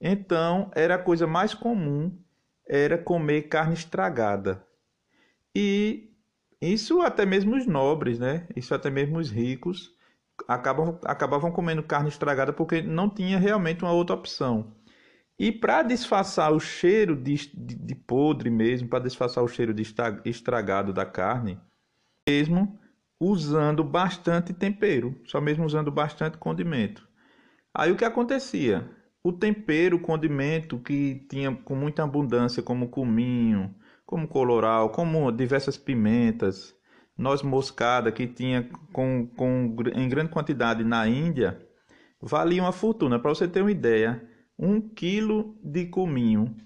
Então, 0.00 0.70
era 0.76 0.94
a 0.94 0.98
coisa 0.98 1.26
mais 1.26 1.52
comum, 1.54 2.16
era 2.70 2.96
comer 2.96 3.48
carne 3.48 3.74
estragada. 3.74 4.64
E 5.54 6.08
isso 6.62 7.02
até 7.02 7.26
mesmo 7.26 7.56
os 7.56 7.66
nobres, 7.66 8.20
né? 8.20 8.46
Isso 8.54 8.72
até 8.72 8.88
mesmo 8.88 9.18
os 9.18 9.28
ricos 9.28 9.92
acabam, 10.46 10.96
acabavam 11.04 11.50
comendo 11.50 11.82
carne 11.82 12.08
estragada 12.08 12.52
porque 12.52 12.80
não 12.80 13.10
tinha 13.10 13.38
realmente 13.38 13.82
uma 13.82 13.92
outra 13.92 14.14
opção. 14.14 14.72
E 15.36 15.50
para 15.50 15.82
disfarçar 15.82 16.52
o 16.52 16.60
cheiro 16.60 17.16
de, 17.16 17.34
de, 17.52 17.74
de 17.74 17.94
podre 17.94 18.50
mesmo, 18.50 18.88
para 18.88 19.02
disfarçar 19.02 19.42
o 19.42 19.48
cheiro 19.48 19.74
de 19.74 19.82
estragado 20.24 20.92
da 20.92 21.04
carne, 21.04 21.58
mesmo 22.28 22.78
usando 23.18 23.82
bastante 23.82 24.52
tempero, 24.52 25.18
só 25.24 25.40
mesmo 25.40 25.64
usando 25.64 25.90
bastante 25.90 26.38
condimento. 26.38 27.08
Aí 27.74 27.90
o 27.90 27.96
que 27.96 28.04
acontecia? 28.04 28.88
O 29.22 29.32
tempero, 29.32 29.96
o 29.96 30.00
condimento 30.00 30.78
que 30.78 31.26
tinha 31.28 31.54
com 31.54 31.74
muita 31.74 32.02
abundância, 32.02 32.62
como 32.62 32.88
cominho, 32.88 33.74
como 34.06 34.26
coloral, 34.26 34.90
como 34.90 35.30
diversas 35.30 35.76
pimentas, 35.76 36.74
noz 37.16 37.42
moscada 37.42 38.10
que 38.10 38.26
tinha 38.26 38.68
com, 38.92 39.26
com, 39.36 39.76
em 39.94 40.08
grande 40.08 40.30
quantidade 40.30 40.82
na 40.82 41.06
Índia, 41.06 41.60
valia 42.20 42.62
uma 42.62 42.72
fortuna. 42.72 43.18
Para 43.18 43.34
você 43.34 43.46
ter 43.46 43.60
uma 43.60 43.70
ideia, 43.70 44.26
um 44.58 44.80
quilo 44.80 45.58
de 45.62 45.86
cominho, 45.86 46.56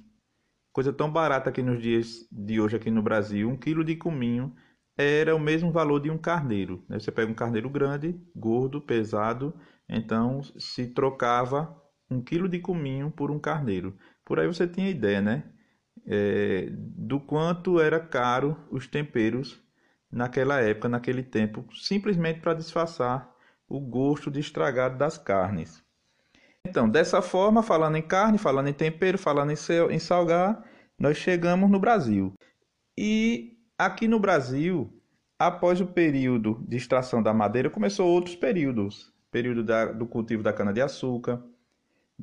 coisa 0.72 0.92
tão 0.92 1.10
barata 1.10 1.50
aqui 1.50 1.60
nos 1.60 1.82
dias 1.82 2.26
de 2.30 2.60
hoje 2.60 2.76
aqui 2.76 2.90
no 2.90 3.02
Brasil, 3.02 3.48
um 3.48 3.56
quilo 3.56 3.84
de 3.84 3.96
cominho 3.96 4.54
era 4.96 5.34
o 5.34 5.40
mesmo 5.40 5.72
valor 5.72 6.00
de 6.00 6.08
um 6.08 6.16
carneiro. 6.16 6.84
Né? 6.88 7.00
Você 7.00 7.10
pega 7.10 7.30
um 7.30 7.34
carneiro 7.34 7.68
grande, 7.68 8.18
gordo, 8.34 8.80
pesado, 8.80 9.52
então 9.88 10.40
se 10.56 10.86
trocava 10.94 11.76
um 12.10 12.20
quilo 12.20 12.48
de 12.48 12.58
cominho 12.58 13.10
por 13.10 13.30
um 13.30 13.38
carneiro. 13.38 13.96
Por 14.24 14.38
aí 14.38 14.46
você 14.46 14.66
tinha 14.66 14.88
ideia, 14.88 15.20
né? 15.20 15.44
É, 16.06 16.68
do 16.70 17.18
quanto 17.18 17.80
era 17.80 17.98
caro 17.98 18.56
os 18.70 18.86
temperos 18.86 19.62
naquela 20.10 20.60
época, 20.60 20.88
naquele 20.88 21.22
tempo, 21.22 21.66
simplesmente 21.74 22.40
para 22.40 22.54
disfarçar 22.54 23.34
o 23.68 23.80
gosto 23.80 24.30
de 24.30 24.40
estragado 24.40 24.98
das 24.98 25.18
carnes. 25.18 25.82
Então, 26.66 26.88
dessa 26.88 27.20
forma, 27.20 27.62
falando 27.62 27.96
em 27.96 28.02
carne, 28.02 28.38
falando 28.38 28.68
em 28.68 28.72
tempero, 28.72 29.18
falando 29.18 29.52
em 29.52 29.98
salgar, 29.98 30.64
nós 30.98 31.16
chegamos 31.16 31.70
no 31.70 31.78
Brasil. 31.78 32.32
E 32.96 33.58
aqui 33.76 34.06
no 34.08 34.18
Brasil, 34.18 34.90
após 35.38 35.80
o 35.80 35.86
período 35.86 36.64
de 36.66 36.76
extração 36.76 37.22
da 37.22 37.34
madeira, 37.34 37.68
começou 37.68 38.08
outros 38.08 38.36
períodos. 38.36 39.12
Período 39.30 39.64
da, 39.64 39.86
do 39.86 40.06
cultivo 40.06 40.42
da 40.42 40.52
cana-de-açúcar, 40.52 41.42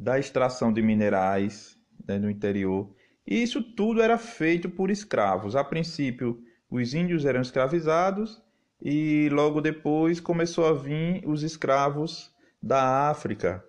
da 0.01 0.17
extração 0.17 0.73
de 0.73 0.81
minerais 0.81 1.77
né, 2.07 2.17
no 2.17 2.27
interior. 2.27 2.91
E 3.25 3.43
isso 3.43 3.61
tudo 3.61 4.01
era 4.01 4.17
feito 4.17 4.67
por 4.67 4.89
escravos. 4.89 5.55
A 5.55 5.63
princípio, 5.63 6.41
os 6.69 6.95
índios 6.95 7.23
eram 7.23 7.39
escravizados 7.39 8.41
e 8.81 9.29
logo 9.31 9.61
depois 9.61 10.19
começou 10.19 10.65
a 10.65 10.73
vir 10.73 11.21
os 11.27 11.43
escravos 11.43 12.33
da 12.61 13.09
África. 13.11 13.63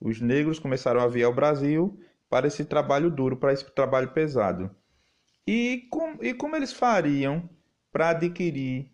Os 0.00 0.20
negros 0.20 0.60
começaram 0.60 1.00
a 1.00 1.08
vir 1.08 1.24
ao 1.24 1.34
Brasil 1.34 1.98
para 2.30 2.46
esse 2.46 2.64
trabalho 2.64 3.10
duro, 3.10 3.36
para 3.36 3.52
esse 3.52 3.68
trabalho 3.72 4.12
pesado. 4.12 4.70
E, 5.44 5.88
com, 5.90 6.16
e 6.22 6.32
como 6.32 6.54
eles 6.54 6.72
fariam 6.72 7.50
para 7.90 8.10
adquirir 8.10 8.88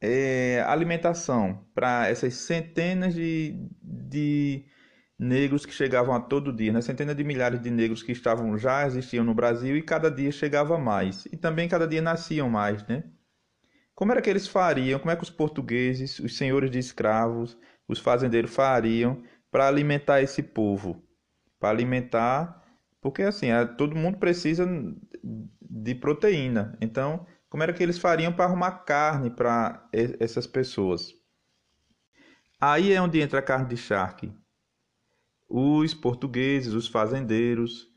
é, 0.00 0.60
alimentação 0.66 1.64
para 1.72 2.08
essas 2.08 2.34
centenas 2.34 3.14
de, 3.14 3.54
de 3.80 4.64
negros 5.22 5.64
que 5.64 5.72
chegavam 5.72 6.12
a 6.12 6.20
todo 6.20 6.52
dia, 6.52 6.72
né? 6.72 6.80
centenas 6.80 7.16
de 7.16 7.22
milhares 7.22 7.62
de 7.62 7.70
negros 7.70 8.02
que 8.02 8.10
estavam 8.10 8.58
já 8.58 8.84
existiam 8.84 9.24
no 9.24 9.32
Brasil 9.32 9.76
e 9.76 9.82
cada 9.82 10.10
dia 10.10 10.32
chegava 10.32 10.76
mais 10.76 11.26
e 11.26 11.36
também 11.36 11.68
cada 11.68 11.86
dia 11.86 12.02
nasciam 12.02 12.50
mais, 12.50 12.84
né? 12.88 13.04
Como 13.94 14.10
era 14.10 14.20
que 14.20 14.28
eles 14.28 14.48
fariam? 14.48 14.98
Como 14.98 15.12
é 15.12 15.16
que 15.16 15.22
os 15.22 15.30
portugueses, 15.30 16.18
os 16.18 16.36
senhores 16.36 16.70
de 16.72 16.78
escravos, 16.80 17.56
os 17.86 18.00
fazendeiros 18.00 18.52
fariam 18.52 19.22
para 19.48 19.68
alimentar 19.68 20.20
esse 20.20 20.42
povo? 20.42 21.00
Para 21.60 21.68
alimentar, 21.68 22.60
porque 23.00 23.22
assim, 23.22 23.48
todo 23.78 23.94
mundo 23.94 24.18
precisa 24.18 24.66
de 25.60 25.94
proteína. 25.94 26.76
Então, 26.80 27.24
como 27.48 27.62
era 27.62 27.72
que 27.72 27.82
eles 27.82 27.98
fariam 27.98 28.32
para 28.32 28.46
arrumar 28.46 28.72
carne 28.84 29.30
para 29.30 29.88
essas 29.92 30.48
pessoas? 30.48 31.12
Aí 32.60 32.92
é 32.92 33.00
onde 33.00 33.20
entra 33.20 33.38
a 33.38 33.42
carne 33.42 33.68
de 33.68 33.76
charque 33.76 34.32
os 35.52 35.92
portugueses, 35.92 36.72
os 36.72 36.88
fazendeiros, 36.88 37.88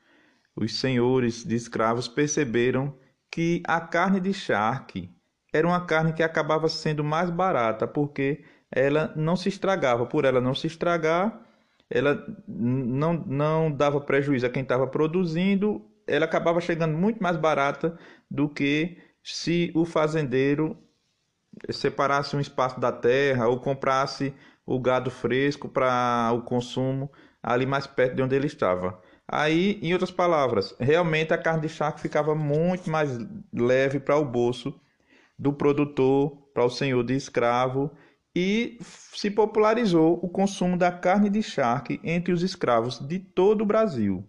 os 0.55 0.77
senhores 0.77 1.43
de 1.43 1.55
escravos 1.55 2.07
perceberam 2.07 2.93
que 3.31 3.63
a 3.65 3.79
carne 3.79 4.19
de 4.19 4.33
charque 4.33 5.09
era 5.53 5.65
uma 5.65 5.85
carne 5.85 6.11
que 6.11 6.21
acabava 6.21 6.67
sendo 6.67 7.01
mais 7.03 7.29
barata 7.29 7.87
porque 7.87 8.43
ela 8.69 9.13
não 9.15 9.37
se 9.37 9.47
estragava. 9.47 10.05
Por 10.05 10.25
ela 10.25 10.41
não 10.41 10.53
se 10.53 10.67
estragar, 10.67 11.41
ela 11.89 12.25
não, 12.45 13.13
não 13.25 13.71
dava 13.71 14.01
prejuízo 14.01 14.45
a 14.45 14.49
quem 14.49 14.63
estava 14.63 14.85
produzindo, 14.85 15.81
ela 16.05 16.25
acabava 16.25 16.59
chegando 16.59 16.97
muito 16.97 17.23
mais 17.23 17.37
barata 17.37 17.97
do 18.29 18.49
que 18.49 18.97
se 19.23 19.71
o 19.73 19.85
fazendeiro 19.85 20.77
separasse 21.69 22.35
um 22.35 22.41
espaço 22.41 22.81
da 22.81 22.91
terra 22.91 23.47
ou 23.47 23.61
comprasse 23.61 24.33
o 24.65 24.77
gado 24.79 25.09
fresco 25.09 25.69
para 25.69 26.31
o 26.33 26.41
consumo 26.41 27.09
ali 27.45 27.65
mais 27.67 27.85
perto 27.85 28.15
de 28.15 28.23
onde 28.23 28.35
ele 28.35 28.47
estava. 28.47 28.99
Aí, 29.27 29.79
em 29.81 29.93
outras 29.93 30.09
palavras, 30.09 30.75
realmente 30.79 31.31
a 31.31 31.37
carne 31.37 31.61
de 31.61 31.69
charque 31.69 32.01
ficava 32.01 32.33
muito 32.33 32.89
mais 32.89 33.17
leve 33.53 33.99
para 33.99 34.17
o 34.17 34.25
bolso 34.25 34.73
do 35.37 35.53
produtor, 35.53 36.31
para 36.53 36.65
o 36.65 36.69
senhor 36.69 37.03
de 37.03 37.13
escravo, 37.13 37.91
e 38.35 38.77
se 38.81 39.29
popularizou 39.29 40.19
o 40.23 40.27
consumo 40.27 40.75
da 40.75 40.91
carne 40.91 41.29
de 41.29 41.43
charque 41.43 41.99
entre 42.03 42.33
os 42.33 42.41
escravos 42.41 42.99
de 42.99 43.19
todo 43.19 43.61
o 43.61 43.65
Brasil, 43.65 44.27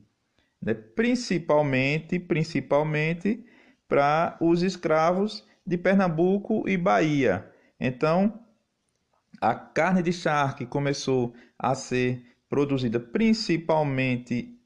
né? 0.61 0.75
principalmente, 0.75 2.19
principalmente 2.19 3.45
para 3.89 4.37
os 4.41 4.63
escravos 4.63 5.45
de 5.67 5.79
Pernambuco 5.79 6.69
e 6.69 6.77
Bahia. 6.77 7.51
Então, 7.81 8.41
a 9.41 9.55
carne 9.55 10.03
de 10.03 10.13
charque 10.13 10.67
começou 10.67 11.35
a 11.59 11.75
ser 11.75 12.36
produzida 12.49 13.01
principalmente 13.01 14.57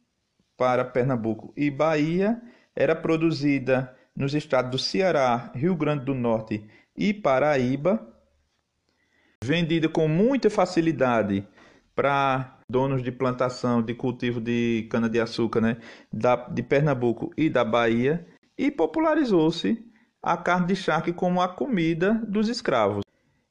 para 0.56 0.84
Pernambuco 0.84 1.52
e 1.56 1.70
Bahia, 1.70 2.40
era 2.76 2.94
produzida 2.94 3.96
nos 4.14 4.34
estados 4.34 4.70
do 4.70 4.78
Ceará, 4.78 5.50
Rio 5.54 5.75
Grande 5.75 6.04
do 6.04 6.14
Norte 6.14 6.62
e 6.96 7.14
Paraíba, 7.14 8.06
vendida 9.42 9.88
com 9.88 10.06
muita 10.06 10.50
facilidade 10.50 11.46
para 11.94 12.58
donos 12.68 13.02
de 13.02 13.10
plantação 13.10 13.82
de 13.82 13.94
cultivo 13.94 14.40
de 14.40 14.87
cana-de-açúcar 14.90 15.60
né, 15.60 15.76
da, 16.12 16.37
de 16.37 16.62
Pernambuco 16.62 17.32
e 17.37 17.49
da 17.49 17.64
Bahia, 17.64 18.26
e 18.56 18.70
popularizou-se 18.70 19.82
a 20.22 20.37
carne 20.37 20.66
de 20.66 20.76
charque 20.76 21.12
como 21.12 21.40
a 21.40 21.49
comida 21.49 22.14
dos 22.28 22.49
escravos. 22.49 23.02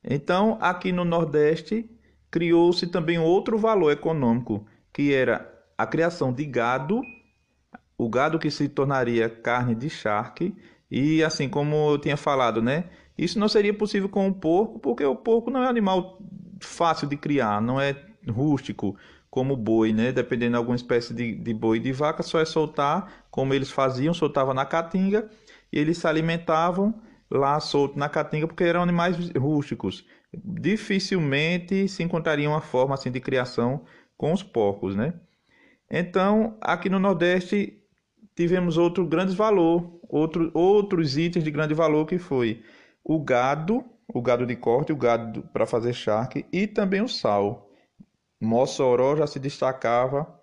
Então, 0.03 0.57
aqui 0.61 0.91
no 0.91 1.03
Nordeste, 1.03 1.89
criou-se 2.31 2.87
também 2.87 3.17
outro 3.17 3.57
valor 3.57 3.91
econômico, 3.91 4.65
que 4.93 5.13
era 5.13 5.51
a 5.77 5.85
criação 5.85 6.31
de 6.31 6.45
gado, 6.45 7.01
o 7.97 8.09
gado 8.09 8.39
que 8.39 8.51
se 8.51 8.67
tornaria 8.69 9.29
carne 9.29 9.75
de 9.75 9.89
charque, 9.89 10.55
e 10.89 11.23
assim 11.23 11.49
como 11.49 11.91
eu 11.91 11.97
tinha 11.97 12.17
falado, 12.17 12.61
né? 12.61 12.85
Isso 13.17 13.37
não 13.37 13.47
seria 13.47 13.73
possível 13.73 14.09
com 14.09 14.27
o 14.27 14.33
porco, 14.33 14.79
porque 14.79 15.03
o 15.03 15.15
porco 15.15 15.51
não 15.51 15.61
é 15.61 15.65
um 15.65 15.69
animal 15.69 16.19
fácil 16.61 17.07
de 17.07 17.17
criar, 17.17 17.61
não 17.61 17.79
é 17.79 17.95
rústico 18.29 18.95
como 19.29 19.55
boi, 19.55 19.93
né? 19.93 20.11
Dependendo 20.11 20.51
de 20.51 20.57
alguma 20.57 20.75
espécie 20.75 21.13
de, 21.13 21.35
de 21.35 21.53
boi 21.53 21.79
de 21.79 21.91
vaca, 21.91 22.23
só 22.23 22.39
é 22.39 22.45
soltar, 22.45 23.25
como 23.29 23.53
eles 23.53 23.69
faziam, 23.69 24.13
soltavam 24.13 24.53
na 24.53 24.65
caatinga, 24.65 25.29
e 25.71 25.77
eles 25.77 25.97
se 25.97 26.07
alimentavam 26.07 27.01
lá 27.29 27.59
solto 27.59 27.97
na 27.97 28.09
caatinga 28.09 28.47
porque 28.47 28.63
eram 28.63 28.81
animais 28.81 29.15
rústicos 29.31 30.05
dificilmente 30.33 31.87
se 31.87 32.03
encontraria 32.03 32.49
uma 32.49 32.61
forma 32.61 32.93
assim 32.93 33.11
de 33.11 33.19
criação 33.19 33.83
com 34.17 34.33
os 34.33 34.43
porcos, 34.43 34.95
né? 34.95 35.13
Então, 35.89 36.57
aqui 36.61 36.89
no 36.89 36.99
Nordeste 36.99 37.81
tivemos 38.35 38.77
outro 38.77 39.05
grande 39.05 39.35
valor, 39.35 39.99
outro, 40.07 40.51
outros 40.53 41.17
itens 41.17 41.43
de 41.43 41.51
grande 41.51 41.73
valor 41.73 42.05
que 42.05 42.17
foi 42.17 42.63
o 43.03 43.19
gado, 43.19 43.83
o 44.07 44.21
gado 44.21 44.45
de 44.45 44.55
corte, 44.55 44.91
o 44.91 44.97
gado 44.97 45.43
para 45.53 45.65
fazer 45.65 45.93
charque 45.93 46.45
e 46.51 46.67
também 46.67 47.01
o 47.01 47.07
sal. 47.07 47.69
Mossoró 48.39 49.15
já 49.15 49.27
se 49.27 49.39
destacava 49.39 50.39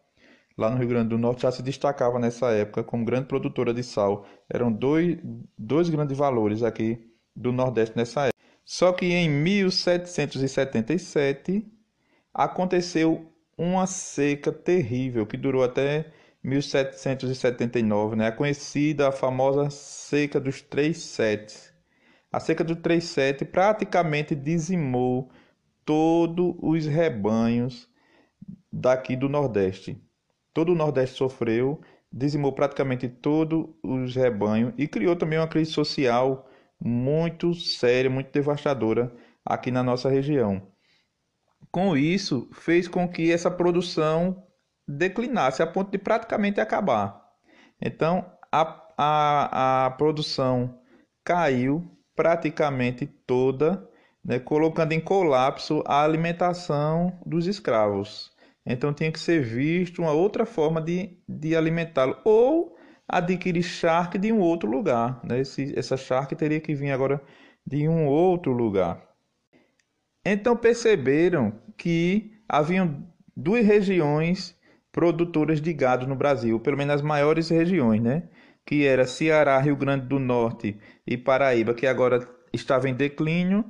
lá 0.56 0.70
no 0.70 0.78
Rio 0.78 0.88
Grande 0.88 1.10
do 1.10 1.18
Norte 1.18 1.42
já 1.42 1.52
se 1.52 1.62
destacava 1.62 2.18
nessa 2.18 2.50
época 2.50 2.82
como 2.82 3.04
grande 3.04 3.26
produtora 3.26 3.74
de 3.74 3.82
sal. 3.82 4.26
Eram 4.48 4.72
dois, 4.72 5.18
dois 5.56 5.88
grandes 5.90 6.16
valores 6.16 6.62
aqui 6.62 6.98
do 7.34 7.52
Nordeste 7.52 7.96
nessa 7.96 8.26
época. 8.26 8.35
Só 8.66 8.92
que 8.92 9.06
em 9.06 9.30
1777 9.30 11.64
aconteceu 12.34 13.32
uma 13.56 13.86
seca 13.86 14.50
terrível 14.50 15.24
que 15.24 15.36
durou 15.36 15.62
até 15.62 16.10
1779, 16.42 18.16
né? 18.16 18.26
A 18.26 18.32
conhecida, 18.32 19.06
a 19.08 19.12
famosa 19.12 19.70
seca 19.70 20.40
dos 20.40 20.62
três 20.62 20.98
setes. 20.98 21.72
A 22.32 22.40
seca 22.40 22.64
dos 22.64 22.80
três 22.80 23.04
sete 23.04 23.44
praticamente 23.44 24.34
dizimou 24.34 25.30
todos 25.84 26.56
os 26.58 26.86
rebanhos 26.86 27.88
daqui 28.72 29.14
do 29.14 29.28
Nordeste. 29.28 29.96
Todo 30.52 30.72
o 30.72 30.74
Nordeste 30.74 31.16
sofreu, 31.16 31.80
dizimou 32.12 32.52
praticamente 32.52 33.08
todos 33.08 33.68
os 33.80 34.16
rebanhos 34.16 34.74
e 34.76 34.88
criou 34.88 35.14
também 35.14 35.38
uma 35.38 35.46
crise 35.46 35.70
social 35.70 36.50
muito 36.80 37.54
séria, 37.54 38.10
muito 38.10 38.30
devastadora 38.32 39.14
aqui 39.44 39.70
na 39.70 39.82
nossa 39.82 40.08
região. 40.08 40.62
Com 41.70 41.96
isso, 41.96 42.48
fez 42.52 42.88
com 42.88 43.08
que 43.08 43.32
essa 43.32 43.50
produção 43.50 44.44
declinasse 44.86 45.62
a 45.62 45.66
ponto 45.66 45.90
de 45.90 45.98
praticamente 45.98 46.60
acabar. 46.60 47.20
Então, 47.80 48.30
a, 48.52 48.82
a, 48.96 49.86
a 49.86 49.90
produção 49.90 50.80
caiu 51.24 51.90
praticamente 52.14 53.06
toda, 53.06 53.88
né, 54.24 54.38
colocando 54.38 54.92
em 54.92 55.00
colapso 55.00 55.82
a 55.86 56.02
alimentação 56.02 57.20
dos 57.26 57.46
escravos. 57.46 58.32
Então, 58.64 58.92
tinha 58.92 59.12
que 59.12 59.20
ser 59.20 59.42
visto 59.42 60.02
uma 60.02 60.12
outra 60.12 60.46
forma 60.46 60.80
de, 60.80 61.18
de 61.28 61.54
alimentá-lo, 61.54 62.16
ou 62.24 62.75
adquirir 63.08 63.62
charque 63.62 64.18
de 64.18 64.32
um 64.32 64.40
outro 64.40 64.70
lugar. 64.70 65.20
Né? 65.24 65.40
Esse, 65.40 65.78
essa 65.78 65.96
charque 65.96 66.34
teria 66.34 66.60
que 66.60 66.74
vir 66.74 66.90
agora 66.90 67.22
de 67.66 67.88
um 67.88 68.06
outro 68.06 68.52
lugar. 68.52 69.02
Então 70.24 70.56
perceberam 70.56 71.52
que 71.76 72.32
haviam 72.48 73.06
duas 73.36 73.64
regiões 73.64 74.56
produtoras 74.90 75.60
de 75.60 75.72
gado 75.72 76.06
no 76.06 76.16
Brasil, 76.16 76.58
pelo 76.58 76.76
menos 76.76 76.96
as 76.96 77.02
maiores 77.02 77.48
regiões, 77.48 78.00
né? 78.00 78.28
Que 78.64 78.86
era 78.86 79.06
Ceará, 79.06 79.58
Rio 79.60 79.76
Grande 79.76 80.06
do 80.06 80.18
Norte 80.18 80.78
e 81.06 81.16
Paraíba, 81.16 81.74
que 81.74 81.86
agora 81.86 82.26
estava 82.52 82.88
em 82.88 82.94
declínio. 82.94 83.64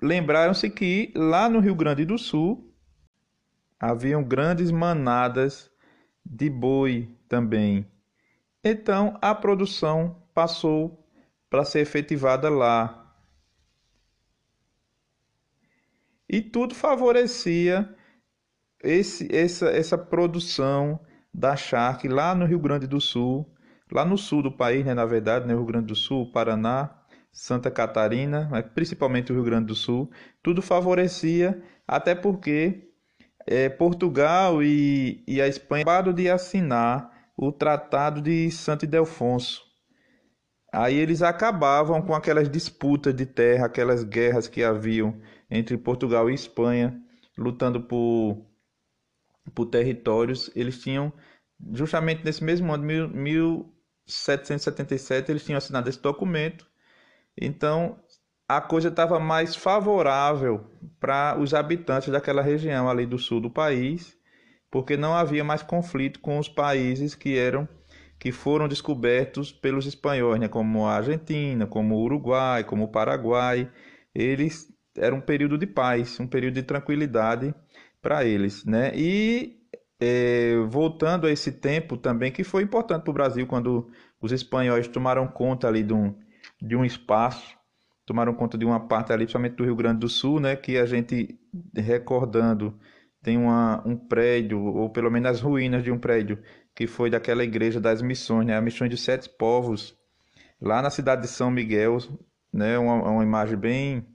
Lembraram-se 0.00 0.70
que 0.70 1.12
lá 1.14 1.48
no 1.48 1.58
Rio 1.58 1.74
Grande 1.74 2.04
do 2.04 2.16
Sul 2.16 2.72
haviam 3.78 4.22
grandes 4.22 4.70
manadas 4.70 5.70
de 6.24 6.48
boi 6.48 7.10
também. 7.28 7.84
Então 8.64 9.18
a 9.20 9.34
produção 9.34 10.22
passou 10.32 11.06
para 11.50 11.64
ser 11.64 11.80
efetivada 11.80 12.48
lá. 12.48 12.98
E 16.28 16.40
tudo 16.40 16.74
favorecia 16.74 17.94
esse, 18.82 19.28
essa, 19.34 19.68
essa 19.68 19.98
produção 19.98 20.98
da 21.32 21.56
charque 21.56 22.08
lá 22.08 22.34
no 22.34 22.46
Rio 22.46 22.58
Grande 22.58 22.86
do 22.86 23.00
Sul, 23.00 23.46
lá 23.90 24.04
no 24.04 24.16
sul 24.16 24.42
do 24.42 24.50
país, 24.50 24.84
né, 24.84 24.94
na 24.94 25.04
verdade, 25.04 25.46
né, 25.46 25.54
Rio 25.54 25.64
Grande 25.64 25.86
do 25.86 25.94
Sul, 25.94 26.32
Paraná, 26.32 26.90
Santa 27.30 27.70
Catarina, 27.70 28.48
principalmente 28.74 29.32
o 29.32 29.34
Rio 29.34 29.44
Grande 29.44 29.66
do 29.66 29.74
Sul, 29.74 30.10
tudo 30.42 30.62
favorecia, 30.62 31.62
até 31.86 32.14
porque 32.14 32.90
é, 33.46 33.68
Portugal 33.68 34.62
e, 34.62 35.22
e 35.26 35.40
a 35.40 35.48
Espanha 35.48 35.82
acabaram 35.82 36.12
de 36.12 36.30
assinar 36.30 37.11
o 37.36 37.52
Tratado 37.52 38.20
de 38.20 38.50
Santo 38.50 38.84
Ildefonso. 38.84 39.62
Aí 40.72 40.96
eles 40.96 41.22
acabavam 41.22 42.02
com 42.02 42.14
aquelas 42.14 42.48
disputas 42.48 43.14
de 43.14 43.26
terra, 43.26 43.66
aquelas 43.66 44.04
guerras 44.04 44.48
que 44.48 44.64
haviam 44.64 45.20
entre 45.50 45.76
Portugal 45.76 46.30
e 46.30 46.34
Espanha, 46.34 46.98
lutando 47.36 47.82
por 47.82 48.46
por 49.54 49.66
territórios, 49.66 50.50
eles 50.54 50.80
tinham, 50.80 51.12
justamente 51.72 52.24
nesse 52.24 52.44
mesmo 52.44 52.72
ano, 52.72 52.84
1777, 52.84 55.30
eles 55.30 55.44
tinham 55.44 55.58
assinado 55.58 55.88
esse 55.88 56.00
documento. 56.00 56.66
Então, 57.36 57.98
a 58.48 58.60
coisa 58.60 58.88
estava 58.88 59.18
mais 59.18 59.56
favorável 59.56 60.70
para 61.00 61.36
os 61.40 61.54
habitantes 61.54 62.10
daquela 62.10 62.42
região 62.42 62.88
ali 62.88 63.04
do 63.06 63.18
sul 63.18 63.40
do 63.40 63.50
país, 63.50 64.16
porque 64.72 64.96
não 64.96 65.14
havia 65.14 65.44
mais 65.44 65.62
conflito 65.62 66.18
com 66.18 66.38
os 66.38 66.48
países 66.48 67.14
que 67.14 67.36
eram 67.36 67.68
que 68.18 68.32
foram 68.32 68.68
descobertos 68.68 69.52
pelos 69.52 69.84
espanhóis, 69.84 70.40
né, 70.40 70.48
como 70.48 70.86
a 70.86 70.94
Argentina, 70.94 71.66
como 71.66 71.96
o 71.96 72.02
Uruguai, 72.02 72.62
como 72.64 72.84
o 72.84 72.88
Paraguai. 72.88 73.68
Eles 74.14 74.72
eram 74.96 75.18
um 75.18 75.20
período 75.20 75.58
de 75.58 75.66
paz, 75.66 76.18
um 76.20 76.26
período 76.26 76.54
de 76.54 76.62
tranquilidade 76.62 77.52
para 78.00 78.24
eles, 78.24 78.64
né? 78.64 78.92
E 78.94 79.58
é, 80.00 80.56
voltando 80.68 81.26
a 81.26 81.32
esse 81.32 81.50
tempo 81.52 81.96
também 81.96 82.30
que 82.30 82.44
foi 82.44 82.62
importante 82.62 83.02
para 83.02 83.10
o 83.10 83.14
Brasil 83.14 83.46
quando 83.46 83.90
os 84.20 84.32
espanhóis 84.32 84.86
tomaram 84.86 85.26
conta 85.26 85.66
ali 85.66 85.82
de 85.82 85.92
um, 85.92 86.14
de 86.62 86.76
um 86.76 86.84
espaço, 86.84 87.56
tomaram 88.06 88.32
conta 88.34 88.56
de 88.56 88.64
uma 88.64 88.80
parte 88.80 89.12
ali, 89.12 89.24
principalmente 89.24 89.56
do 89.56 89.64
Rio 89.64 89.76
Grande 89.76 89.98
do 89.98 90.08
Sul, 90.08 90.38
né? 90.38 90.54
Que 90.54 90.78
a 90.78 90.86
gente 90.86 91.38
recordando 91.76 92.78
tem 93.22 93.36
uma, 93.38 93.82
um 93.86 93.96
prédio 93.96 94.62
ou 94.62 94.90
pelo 94.90 95.10
menos 95.10 95.30
as 95.30 95.40
ruínas 95.40 95.82
de 95.82 95.90
um 95.90 95.98
prédio 95.98 96.38
que 96.74 96.86
foi 96.86 97.10
daquela 97.10 97.44
igreja 97.44 97.80
das 97.80 98.02
missões, 98.02 98.46
né? 98.46 98.56
A 98.56 98.60
missão 98.60 98.88
de 98.88 98.96
sete 98.96 99.28
povos 99.28 99.96
lá 100.60 100.82
na 100.82 100.90
cidade 100.90 101.22
de 101.22 101.28
São 101.28 101.50
Miguel, 101.50 101.98
né? 102.52 102.78
Uma, 102.78 103.10
uma 103.10 103.22
imagem 103.22 103.56
bem, 103.56 104.06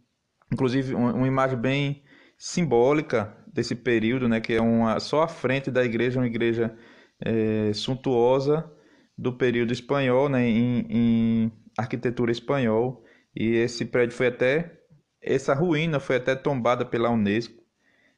inclusive 0.52 0.94
uma, 0.94 1.14
uma 1.14 1.28
imagem 1.28 1.58
bem 1.58 2.04
simbólica 2.38 3.36
desse 3.52 3.76
período, 3.76 4.30
né, 4.30 4.40
que 4.40 4.54
é 4.54 4.62
uma, 4.62 5.00
só 5.00 5.24
a 5.24 5.28
frente 5.28 5.72
da 5.72 5.84
igreja, 5.84 6.20
uma 6.20 6.28
igreja 6.28 6.78
é, 7.20 7.74
suntuosa 7.74 8.72
do 9.17 9.34
período 9.34 9.74
espanhol, 9.74 10.30
né, 10.30 10.48
em, 10.48 10.86
em 10.89 11.52
arquitetura 11.76 12.32
espanhol. 12.32 13.04
E 13.36 13.56
esse 13.56 13.86
prédio 13.86 14.15
foi 14.15 14.28
até, 14.28 14.80
essa 15.22 15.56
ruína 15.56 16.00
foi 16.00 16.17
até 16.17 16.36
tombada 16.36 16.86
pela 16.86 17.10
Unesco. 17.10 17.56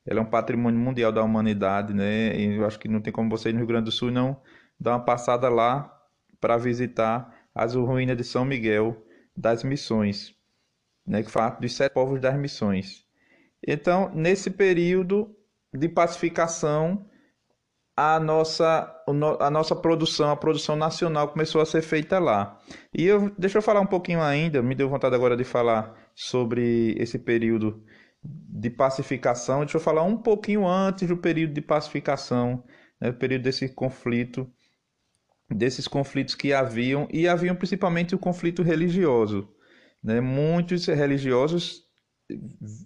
Ela 0.09 0.21
é 0.21 0.23
um 0.23 0.25
patrimônio 0.25 0.79
mundial 0.79 1.11
da 1.11 1.21
humanidade, 1.21 1.93
né? 1.93 2.35
E 2.35 2.55
eu 2.55 2.65
acho 2.65 2.79
que 2.79 2.87
não 2.87 2.99
tem 2.99 3.13
como 3.13 3.29
você 3.29 3.49
ir 3.49 3.53
no 3.53 3.59
Rio 3.59 3.67
Grande 3.67 3.85
do 3.85 3.91
Sul 3.91 4.09
não 4.09 4.41
dar 4.79 4.93
uma 4.93 5.05
passada 5.05 5.47
lá 5.49 5.95
para 6.41 6.57
visitar 6.57 7.31
as 7.53 7.75
ruínas 7.75 8.17
de 8.17 8.23
São 8.23 8.43
Miguel 8.43 9.05
das 9.37 9.63
Missões, 9.63 10.33
né? 11.05 11.21
Que 11.21 11.29
fala 11.29 11.51
dos 11.51 11.75
sete 11.75 11.93
povos 11.93 12.19
das 12.19 12.35
Missões. 12.35 13.05
Então, 13.65 14.11
nesse 14.15 14.49
período 14.49 15.29
de 15.71 15.87
pacificação, 15.87 17.05
a 17.95 18.19
nossa, 18.19 18.91
a 19.39 19.51
nossa 19.51 19.75
produção, 19.75 20.31
a 20.31 20.35
produção 20.35 20.75
nacional 20.75 21.27
começou 21.27 21.61
a 21.61 21.65
ser 21.67 21.83
feita 21.83 22.17
lá. 22.17 22.59
E 22.91 23.05
eu, 23.05 23.29
deixa 23.37 23.59
eu 23.59 23.61
falar 23.61 23.81
um 23.81 23.85
pouquinho 23.85 24.23
ainda, 24.23 24.59
me 24.63 24.73
deu 24.73 24.89
vontade 24.89 25.13
agora 25.13 25.37
de 25.37 25.43
falar 25.43 25.93
sobre 26.15 26.95
esse 26.97 27.19
período 27.19 27.83
de 28.23 28.69
pacificação. 28.69 29.59
Deixa 29.59 29.77
eu 29.77 29.81
falar 29.81 30.03
um 30.03 30.17
pouquinho 30.17 30.67
antes 30.67 31.07
do 31.07 31.17
período 31.17 31.53
de 31.53 31.61
pacificação, 31.61 32.63
né, 32.99 33.09
o 33.09 33.13
período 33.13 33.43
desse 33.43 33.69
conflito, 33.69 34.49
desses 35.49 35.87
conflitos 35.87 36.35
que 36.35 36.53
haviam, 36.53 37.07
e 37.11 37.27
haviam 37.27 37.55
principalmente 37.55 38.13
o 38.13 38.19
conflito 38.19 38.61
religioso. 38.61 39.49
Né? 40.03 40.21
Muitos 40.21 40.85
religiosos 40.85 41.89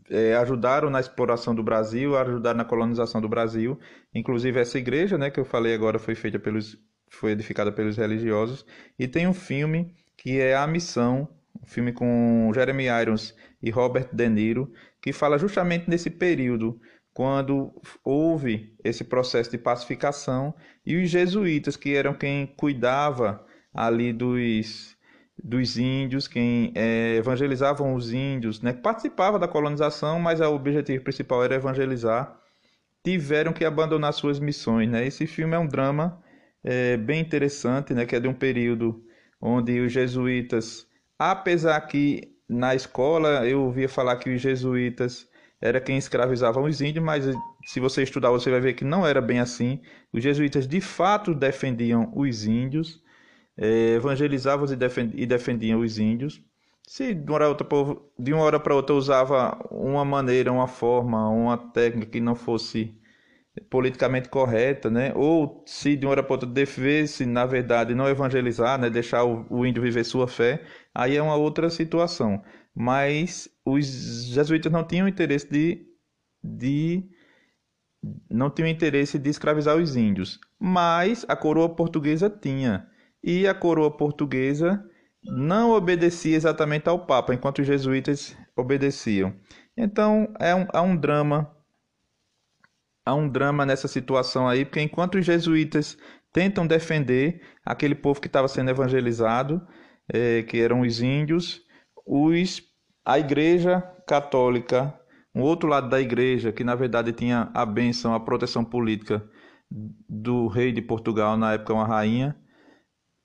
é, 0.10 0.36
ajudaram 0.36 0.89
na 0.89 1.00
exploração 1.00 1.54
do 1.54 1.63
Brasil, 1.63 2.17
ajudaram 2.17 2.58
na 2.58 2.65
colonização 2.65 3.19
do 3.19 3.28
Brasil. 3.28 3.80
Inclusive 4.13 4.60
essa 4.60 4.78
igreja, 4.78 5.17
né, 5.17 5.30
que 5.30 5.39
eu 5.39 5.46
falei 5.46 5.74
agora, 5.74 6.00
foi 6.00 6.15
feita 6.15 6.39
pelos, 6.39 6.78
foi 7.10 7.32
edificada 7.32 7.72
pelos 7.72 7.98
religiosos. 7.98 8.65
E 8.98 9.08
tem 9.08 9.28
um 9.28 9.34
filme 9.34 9.93
que 10.15 10.39
é 10.39 10.56
A 10.56 10.65
Missão, 10.65 11.28
um 11.62 11.65
filme 11.65 11.91
com 11.91 12.52
Jeremy 12.54 12.86
Irons 12.86 13.36
e 13.62 13.69
Robert 13.69 14.10
De 14.13 14.30
Niro, 14.30 14.72
que 15.04 15.12
fala 15.12 15.38
justamente 15.38 15.89
nesse 15.89 16.10
período 16.10 16.80
quando 17.13 17.74
houve 18.04 18.74
esse 18.84 19.04
processo 19.04 19.52
de 19.52 19.58
pacificação 19.58 20.56
e 20.86 20.96
os 20.96 21.10
jesuítas 21.10 21.76
que 21.76 21.94
eram 21.94 22.13
quem 22.13 22.48
cuidava 22.48 23.46
ali 23.74 24.13
dos 24.13 24.94
dos 25.44 25.78
índios, 25.78 26.28
quem 26.28 26.72
é, 26.76 27.16
evangelizavam 27.18 27.96
os 27.96 28.13
índios, 28.13 28.62
né, 28.62 28.72
participava 28.72 29.38
da 29.38 29.48
colonização, 29.48 30.20
mas 30.20 30.39
o 30.39 30.54
objetivo 30.54 31.04
principal 31.04 31.44
era 31.44 31.56
evangelizar, 31.56 32.39
tiveram 33.04 33.52
que 33.52 33.66
abandonar 33.66 34.13
suas 34.13 34.39
missões. 34.39 34.89
Né? 34.89 35.06
Esse 35.06 35.26
filme 35.26 35.56
é 35.56 35.60
um 35.60 35.68
drama 35.68 36.22
é, 36.63 36.96
bem 36.96 37.20
interessante, 37.20 37.94
né, 37.96 38.06
que 38.06 38.16
é 38.16 38.20
de 38.20 38.28
um 38.28 38.34
período 38.34 39.04
onde 39.42 39.82
os 39.82 39.92
jesuítas, 39.92 40.88
apesar 41.18 41.82
que 41.82 42.33
na 42.47 42.75
escola 42.75 43.47
eu 43.47 43.63
ouvia 43.63 43.89
falar 43.89 44.17
que 44.17 44.29
os 44.34 44.41
jesuítas 44.41 45.27
era 45.62 45.79
quem 45.79 45.97
escravizavam 45.97 46.65
os 46.65 46.82
índios, 46.82 47.03
mas 47.03 47.25
se 47.65 47.79
você 47.79 48.03
estudar 48.03 48.29
você 48.32 48.51
vai 48.51 48.60
ver 48.60 48.73
que 48.73 48.84
não 48.84 49.08
era 49.08 49.21
bem 49.21 49.39
assim. 49.39 49.82
Os 50.12 50.21
jesuítas 50.21 50.67
de 50.67 50.82
fato 50.82 51.34
defendiam 51.34 52.12
os 52.15 52.45
índios, 52.45 53.01
é, 53.58 53.95
evangelizavam 53.95 54.67
e 55.13 55.25
defendiam 55.25 55.79
os 55.79 55.97
índios. 55.97 56.41
Se 56.86 57.13
de 57.13 58.34
uma 58.34 58.43
hora, 58.43 58.60
para 58.60 58.75
outra 58.75 58.93
usava 58.93 59.58
uma 59.71 60.03
maneira, 60.03 60.51
uma 60.51 60.67
forma, 60.67 61.29
uma 61.29 61.58
técnica 61.58 62.12
que 62.12 62.19
não 62.19 62.36
fosse 62.36 62.93
politicamente 63.70 64.30
correta, 64.30 64.89
né? 64.89 65.13
Ou 65.16 65.63
se 65.66 65.96
de 65.96 66.06
uma 66.06 66.12
hora 66.12 66.24
para 66.24 66.34
outra 66.34 66.50
devesse, 66.50 67.26
na 67.26 67.46
verdade, 67.46 67.94
não 67.94 68.08
evangelizar, 68.08 68.80
né? 68.80 68.89
Deixar 68.89 69.24
o, 69.24 69.46
o 69.50 69.66
índio 69.66 69.84
viver 69.84 70.04
sua 70.04 70.28
fé, 70.28 70.63
aí 70.94 71.16
é 71.16 71.22
uma 71.22 71.36
outra 71.36 71.70
situação. 71.70 72.42
Mas 72.76 73.48
os 73.66 74.26
jesuítas 74.26 74.72
não 74.72 74.84
tinham 74.84 75.08
interesse 75.08 75.50
de, 75.50 75.86
de 76.44 77.04
não 78.30 78.50
tinham 78.50 78.68
interesse 78.68 79.18
de 79.18 79.30
escravizar 79.30 79.78
os 79.78 79.96
índios, 79.96 80.39
mas 80.60 81.26
a 81.28 81.36
coroa 81.36 81.70
portuguesa 81.70 82.30
tinha 82.30 82.88
e 83.24 83.48
a 83.48 83.54
coroa 83.54 83.96
portuguesa 83.96 84.84
não 85.24 85.72
obedecia 85.72 86.36
exatamente 86.36 86.89
ao 86.89 87.06
Papa, 87.06 87.34
enquanto 87.34 87.60
os 87.60 87.68
jesuítas 87.68 88.36
obedeciam. 88.56 89.34
Então 89.78 90.34
é 90.39 90.54
um, 90.54 90.68
há 90.74 90.82
um 90.82 90.98
drama, 90.98 91.50
há 93.06 93.13
um 93.13 93.28
drama 93.28 93.66
nessa 93.66 93.88
situação 93.88 94.48
aí, 94.48 94.66
porque 94.66 94.82
enquanto 94.82 95.16
os 95.16 95.26
jesuítas 95.26 95.98
tentam 96.32 96.66
defender 96.66 97.42
aquele 97.66 97.96
povo 97.96 98.20
que 98.20 98.28
estava 98.28 98.48
sendo 98.48 98.72
evangelizado, 98.72 99.62
é, 100.12 100.44
que 100.44 100.60
eram 100.60 100.82
os 100.82 101.02
índios, 101.02 101.62
os, 102.06 102.62
a 103.06 103.20
Igreja 103.20 103.82
Católica, 104.08 104.94
um 105.36 105.42
outro 105.42 105.70
lado 105.70 105.89
da 105.89 106.02
Igreja, 106.02 106.52
que 106.52 106.63
na 106.63 106.76
verdade 106.76 107.12
tinha 107.12 107.50
a 107.54 107.66
bênção, 107.66 108.13
a 108.13 108.20
proteção 108.20 108.63
política 108.63 109.24
do 110.10 110.48
rei 110.48 110.72
de 110.72 110.82
Portugal, 110.82 111.38
na 111.38 111.54
época 111.54 111.74
uma 111.74 111.88
rainha, 111.88 112.36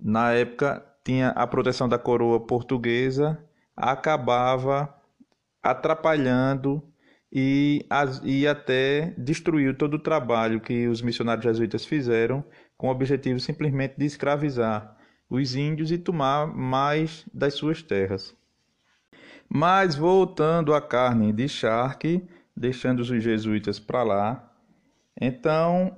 na 0.01 0.33
época 0.33 0.85
tinha 1.05 1.31
a 1.31 1.47
proteção 1.47 1.89
da 1.89 1.99
coroa 1.99 2.47
portuguesa, 2.47 3.43
acabava 3.77 4.95
atrapalhando 5.63 6.83
e, 7.33 7.85
e 8.25 8.47
até 8.47 9.15
destruiu 9.19 9.77
todo 9.77 9.95
o 9.95 9.99
trabalho 9.99 10.61
que 10.61 10.89
os 10.89 11.03
missionários 11.03 11.45
jesuítas 11.45 11.85
fizeram 11.85 12.45
com 12.77 12.89
o 12.89 12.91
objetivo 12.91 13.39
simplesmente 13.39 13.95
de 13.99 14.07
escravizar 14.07 14.97
os 15.29 15.55
índios 15.55 15.91
e 15.93 15.99
tomar 15.99 16.47
mais 16.47 17.27
das 17.33 17.55
suas 17.55 17.83
terras. 17.83 18.35
Mas 19.49 19.95
voltando 19.95 20.75
à 20.75 20.81
carne 20.81 21.33
de 21.33 21.49
charque, 21.49 22.27
deixando 22.57 23.01
os 23.01 23.09
jesuítas 23.09 23.79
para 23.79 24.03
lá, 24.03 24.53
então 25.21 25.97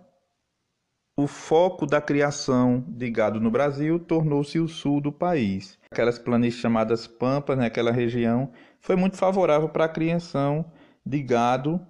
o 1.17 1.27
foco 1.27 1.85
da 1.85 2.01
criação 2.01 2.85
de 2.89 3.11
gado 3.11 3.41
no 3.41 3.51
Brasil 3.51 3.99
tornou-se 3.99 4.59
o 4.59 4.67
sul 4.67 5.01
do 5.01 5.13
país. 5.13 5.79
Aquelas 5.91 6.19
planícies 6.19 6.61
chamadas 6.61 7.07
Pampas, 7.07 7.59
né, 7.59 7.67
aquela 7.67 7.93
região, 7.93 8.51
foi 8.81 8.97
muito 8.97 9.17
favorável 9.17 9.69
para 9.69 9.85
a 9.85 9.89
criação 9.89 10.65
de 11.11 11.23
gado 11.23 11.85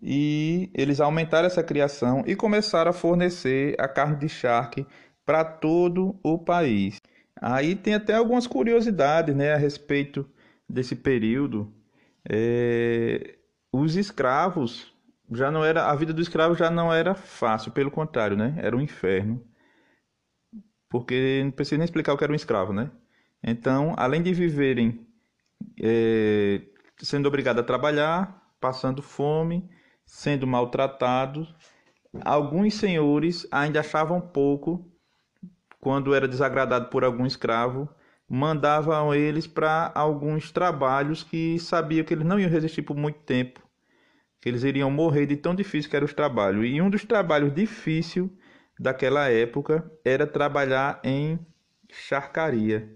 e 0.00 0.70
eles 0.72 1.00
aumentaram 1.00 1.46
essa 1.46 1.62
criação 1.62 2.22
e 2.26 2.36
começaram 2.36 2.90
a 2.90 2.94
fornecer 2.94 3.74
a 3.78 3.88
carne 3.88 4.16
de 4.16 4.28
charque 4.28 4.86
para 5.26 5.44
todo 5.44 6.18
o 6.22 6.38
país. 6.38 6.98
Aí 7.40 7.74
tem 7.74 7.94
até 7.94 8.14
algumas 8.14 8.46
curiosidades 8.46 9.34
né, 9.34 9.52
a 9.52 9.56
respeito 9.56 10.28
desse 10.68 10.94
período. 10.94 11.72
É, 12.28 13.36
os 13.72 13.96
escravos 13.96 14.92
já 15.32 15.50
não 15.50 15.64
era 15.64 15.90
a 15.90 15.94
vida 15.94 16.12
do 16.12 16.20
escravo 16.20 16.54
já 16.54 16.70
não 16.70 16.92
era 16.92 17.14
fácil, 17.14 17.72
pelo 17.72 17.90
contrário, 17.90 18.36
né? 18.36 18.54
Era 18.58 18.76
um 18.76 18.80
inferno. 18.80 19.42
Porque 20.88 21.42
não 21.44 21.52
precisa 21.52 21.78
nem 21.78 21.84
explicar 21.84 22.12
o 22.12 22.18
que 22.18 22.24
era 22.24 22.32
um 22.32 22.36
escravo, 22.36 22.72
né? 22.72 22.90
Então, 23.42 23.94
além 23.96 24.22
de 24.22 24.34
viverem 24.34 25.06
é, 25.80 26.60
sendo 26.98 27.26
obrigados 27.26 27.62
a 27.62 27.66
trabalhar, 27.66 28.39
passando 28.60 29.02
fome, 29.02 29.68
sendo 30.04 30.46
maltratados, 30.46 31.54
alguns 32.24 32.74
senhores 32.74 33.46
ainda 33.50 33.80
achavam 33.80 34.20
pouco 34.20 34.86
quando 35.80 36.14
era 36.14 36.28
desagradado 36.28 36.88
por 36.90 37.04
algum 37.04 37.24
escravo, 37.24 37.88
mandavam 38.28 39.14
eles 39.14 39.46
para 39.46 39.90
alguns 39.94 40.52
trabalhos 40.52 41.24
que 41.24 41.58
sabiam 41.58 42.04
que 42.04 42.12
eles 42.12 42.26
não 42.26 42.38
iam 42.38 42.50
resistir 42.50 42.82
por 42.82 42.96
muito 42.96 43.18
tempo, 43.20 43.60
que 44.40 44.48
eles 44.48 44.62
iriam 44.62 44.90
morrer 44.90 45.26
de 45.26 45.36
tão 45.36 45.54
difícil 45.54 45.90
que 45.90 45.96
eram 45.96 46.06
os 46.06 46.14
trabalhos. 46.14 46.64
E 46.66 46.80
um 46.80 46.90
dos 46.90 47.04
trabalhos 47.04 47.54
difíceis 47.54 48.28
daquela 48.78 49.28
época 49.28 49.90
era 50.04 50.26
trabalhar 50.26 51.00
em 51.02 51.38
charcaria, 51.90 52.94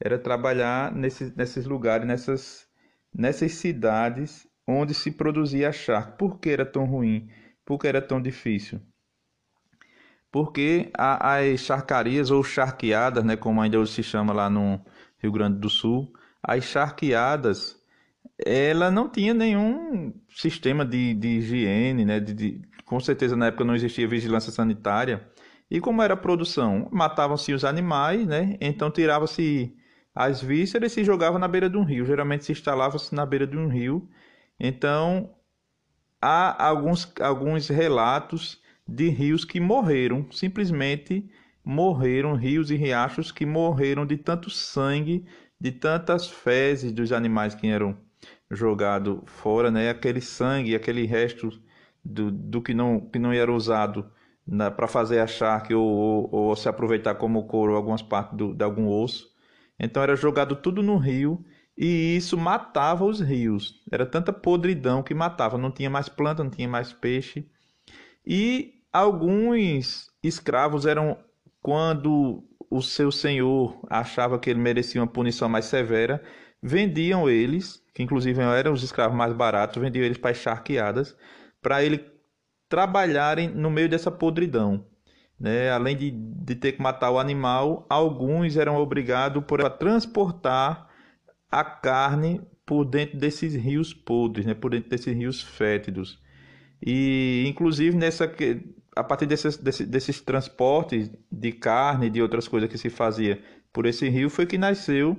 era 0.00 0.18
trabalhar 0.18 0.92
nesses, 0.92 1.34
nesses 1.34 1.66
lugares, 1.66 2.06
nessas, 2.06 2.66
nessas 3.14 3.52
cidades 3.52 4.48
onde 4.66 4.94
se 4.94 5.10
produzia 5.10 5.68
a 5.68 5.72
charque. 5.72 6.18
Por 6.18 6.38
que 6.38 6.50
era 6.50 6.64
tão 6.64 6.84
ruim? 6.84 7.28
Por 7.64 7.78
que 7.78 7.86
era 7.86 8.02
tão 8.02 8.20
difícil? 8.20 8.80
Porque 10.30 10.90
as 10.94 11.60
charcarias 11.60 12.30
ou 12.30 12.42
charqueadas, 12.42 13.22
né, 13.22 13.36
como 13.36 13.60
ainda 13.60 13.84
se 13.84 14.02
chama 14.02 14.32
lá 14.32 14.48
no 14.48 14.80
Rio 15.18 15.30
Grande 15.30 15.58
do 15.58 15.68
Sul, 15.68 16.12
as 16.42 16.64
charqueadas, 16.64 17.76
ela 18.44 18.90
não 18.90 19.08
tinha 19.08 19.34
nenhum 19.34 20.12
sistema 20.30 20.84
de, 20.84 21.14
de 21.14 21.28
higiene, 21.28 22.04
né, 22.04 22.18
de, 22.18 22.32
de, 22.32 22.62
com 22.84 22.98
certeza 22.98 23.36
na 23.36 23.46
época 23.46 23.64
não 23.64 23.74
existia 23.74 24.08
vigilância 24.08 24.50
sanitária. 24.50 25.28
E 25.70 25.80
como 25.80 26.02
era 26.02 26.14
a 26.14 26.16
produção? 26.16 26.88
Matavam-se 26.92 27.52
os 27.52 27.64
animais, 27.64 28.26
né? 28.26 28.58
Então 28.60 28.90
tirava-se 28.90 29.74
as 30.14 30.42
vísceras 30.42 30.92
e 30.92 30.94
se 30.96 31.04
jogava 31.04 31.38
na 31.38 31.48
beira 31.48 31.70
de 31.70 31.78
um 31.78 31.84
rio. 31.84 32.04
Geralmente 32.04 32.44
se 32.44 32.52
instalava-se 32.52 33.14
na 33.14 33.24
beira 33.24 33.46
de 33.46 33.56
um 33.56 33.68
rio. 33.68 34.06
Então 34.64 35.34
há 36.20 36.68
alguns, 36.68 37.12
alguns 37.20 37.68
relatos 37.68 38.62
de 38.86 39.08
rios 39.08 39.44
que 39.44 39.58
morreram, 39.58 40.30
simplesmente 40.30 41.28
morreram, 41.64 42.36
rios 42.36 42.70
e 42.70 42.76
riachos 42.76 43.32
que 43.32 43.44
morreram 43.44 44.06
de 44.06 44.16
tanto 44.16 44.50
sangue, 44.50 45.26
de 45.60 45.72
tantas 45.72 46.28
fezes 46.28 46.92
dos 46.92 47.10
animais 47.10 47.56
que 47.56 47.66
eram 47.66 47.98
jogados 48.48 49.18
fora, 49.26 49.68
né? 49.68 49.90
Aquele 49.90 50.20
sangue, 50.20 50.76
aquele 50.76 51.06
resto 51.06 51.50
do, 52.04 52.30
do 52.30 52.62
que, 52.62 52.72
não, 52.72 53.00
que 53.00 53.18
não 53.18 53.32
era 53.32 53.52
usado 53.52 54.08
para 54.76 54.86
fazer 54.86 55.18
a 55.18 55.26
charque 55.26 55.74
ou, 55.74 55.84
ou, 55.84 56.28
ou, 56.30 56.56
se 56.56 56.68
aproveitar 56.68 57.16
como 57.16 57.48
couro 57.48 57.74
algumas 57.74 58.02
partes 58.02 58.36
do, 58.36 58.54
de 58.54 58.62
algum 58.62 58.88
osso. 58.88 59.28
Então 59.76 60.02
era 60.02 60.14
jogado 60.14 60.54
tudo 60.54 60.84
no 60.84 60.96
rio 60.96 61.44
e 61.76 62.16
isso 62.16 62.36
matava 62.36 63.04
os 63.04 63.20
rios. 63.20 63.82
Era 63.90 64.04
tanta 64.04 64.32
podridão 64.32 65.02
que 65.02 65.14
matava, 65.14 65.56
não 65.56 65.70
tinha 65.70 65.90
mais 65.90 66.08
planta, 66.08 66.44
não 66.44 66.50
tinha 66.50 66.68
mais 66.68 66.92
peixe. 66.92 67.48
E 68.26 68.74
alguns 68.92 70.10
escravos 70.22 70.86
eram 70.86 71.18
quando 71.60 72.44
o 72.70 72.82
seu 72.82 73.10
senhor 73.10 73.78
achava 73.88 74.38
que 74.38 74.50
ele 74.50 74.60
merecia 74.60 75.00
uma 75.00 75.06
punição 75.06 75.48
mais 75.48 75.66
severa, 75.66 76.22
vendiam 76.62 77.28
eles, 77.28 77.82
que 77.94 78.02
inclusive 78.02 78.40
eram 78.40 78.72
os 78.72 78.82
escravos 78.82 79.16
mais 79.16 79.32
baratos, 79.32 79.80
vendiam 79.80 80.04
eles 80.04 80.18
para 80.18 80.34
charqueadas, 80.34 81.16
para 81.60 81.82
ele 81.82 82.04
trabalharem 82.68 83.48
no 83.48 83.70
meio 83.70 83.88
dessa 83.88 84.10
podridão. 84.10 84.86
Né? 85.38 85.70
Além 85.70 85.96
de, 85.96 86.10
de 86.10 86.54
ter 86.54 86.72
que 86.72 86.82
matar 86.82 87.10
o 87.10 87.18
animal, 87.18 87.86
alguns 87.88 88.56
eram 88.56 88.76
obrigados 88.76 89.42
por, 89.44 89.64
a 89.64 89.68
transportar 89.68 90.88
a 91.52 91.62
carne 91.62 92.40
por 92.64 92.86
dentro 92.86 93.18
desses 93.18 93.54
rios 93.54 93.92
podres, 93.92 94.46
né? 94.46 94.54
por 94.54 94.70
dentro 94.70 94.88
desses 94.88 95.14
rios 95.14 95.42
fétidos. 95.42 96.18
E, 96.84 97.44
inclusive, 97.46 97.94
nessa, 97.94 98.24
a 98.96 99.04
partir 99.04 99.26
desses, 99.26 99.58
desses, 99.58 99.86
desses 99.86 100.20
transportes 100.22 101.10
de 101.30 101.52
carne 101.52 102.06
e 102.06 102.10
de 102.10 102.22
outras 102.22 102.48
coisas 102.48 102.70
que 102.70 102.78
se 102.78 102.88
fazia 102.88 103.38
por 103.70 103.84
esse 103.84 104.08
rio, 104.08 104.30
foi 104.30 104.46
que 104.46 104.56
nasceu 104.56 105.16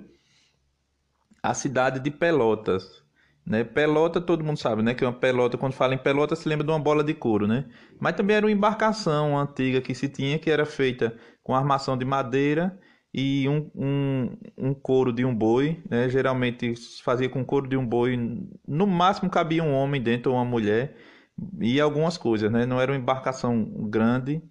a 1.41 1.53
cidade 1.53 1.99
de 1.99 2.09
Pelotas. 2.09 3.03
Né? 3.45 3.63
Pelota, 3.63 4.19
todo 4.19 4.43
mundo 4.43 4.57
sabe, 4.57 4.81
né? 4.81 4.93
Que 4.93 5.03
é 5.03 5.07
uma 5.07 5.13
pelota, 5.13 5.57
quando 5.57 5.73
fala 5.73 5.93
em 5.93 5.97
pelota, 5.97 6.33
se 6.35 6.47
lembra 6.47 6.65
de 6.65 6.71
uma 6.71 6.79
bola 6.79 7.03
de 7.03 7.13
couro, 7.13 7.45
né? 7.45 7.65
Mas 7.99 8.15
também 8.15 8.37
era 8.37 8.45
uma 8.45 8.51
embarcação 8.51 9.37
antiga 9.37 9.81
que 9.81 9.93
se 9.93 10.07
tinha, 10.07 10.39
que 10.39 10.49
era 10.49 10.65
feita 10.65 11.13
com 11.43 11.53
armação 11.53 11.97
de 11.97 12.05
madeira 12.05 12.79
e 13.13 13.47
um, 13.47 13.69
um, 13.75 14.37
um 14.57 14.73
couro 14.73 15.13
de 15.13 15.23
um 15.23 15.35
boi, 15.35 15.83
né? 15.89 16.09
Geralmente 16.09 16.73
fazia 17.03 17.29
com 17.29 17.45
couro 17.45 17.67
de 17.67 17.77
um 17.77 17.85
boi, 17.85 18.17
no 18.67 18.87
máximo 18.87 19.29
cabia 19.29 19.63
um 19.63 19.73
homem 19.73 20.01
dentro 20.01 20.31
ou 20.31 20.37
uma 20.37 20.45
mulher 20.45 20.95
e 21.59 21.79
algumas 21.79 22.17
coisas, 22.17 22.51
né? 22.51 22.65
Não 22.65 22.81
era 22.81 22.91
uma 22.91 22.97
embarcação 22.97 23.65
grande, 23.89 24.41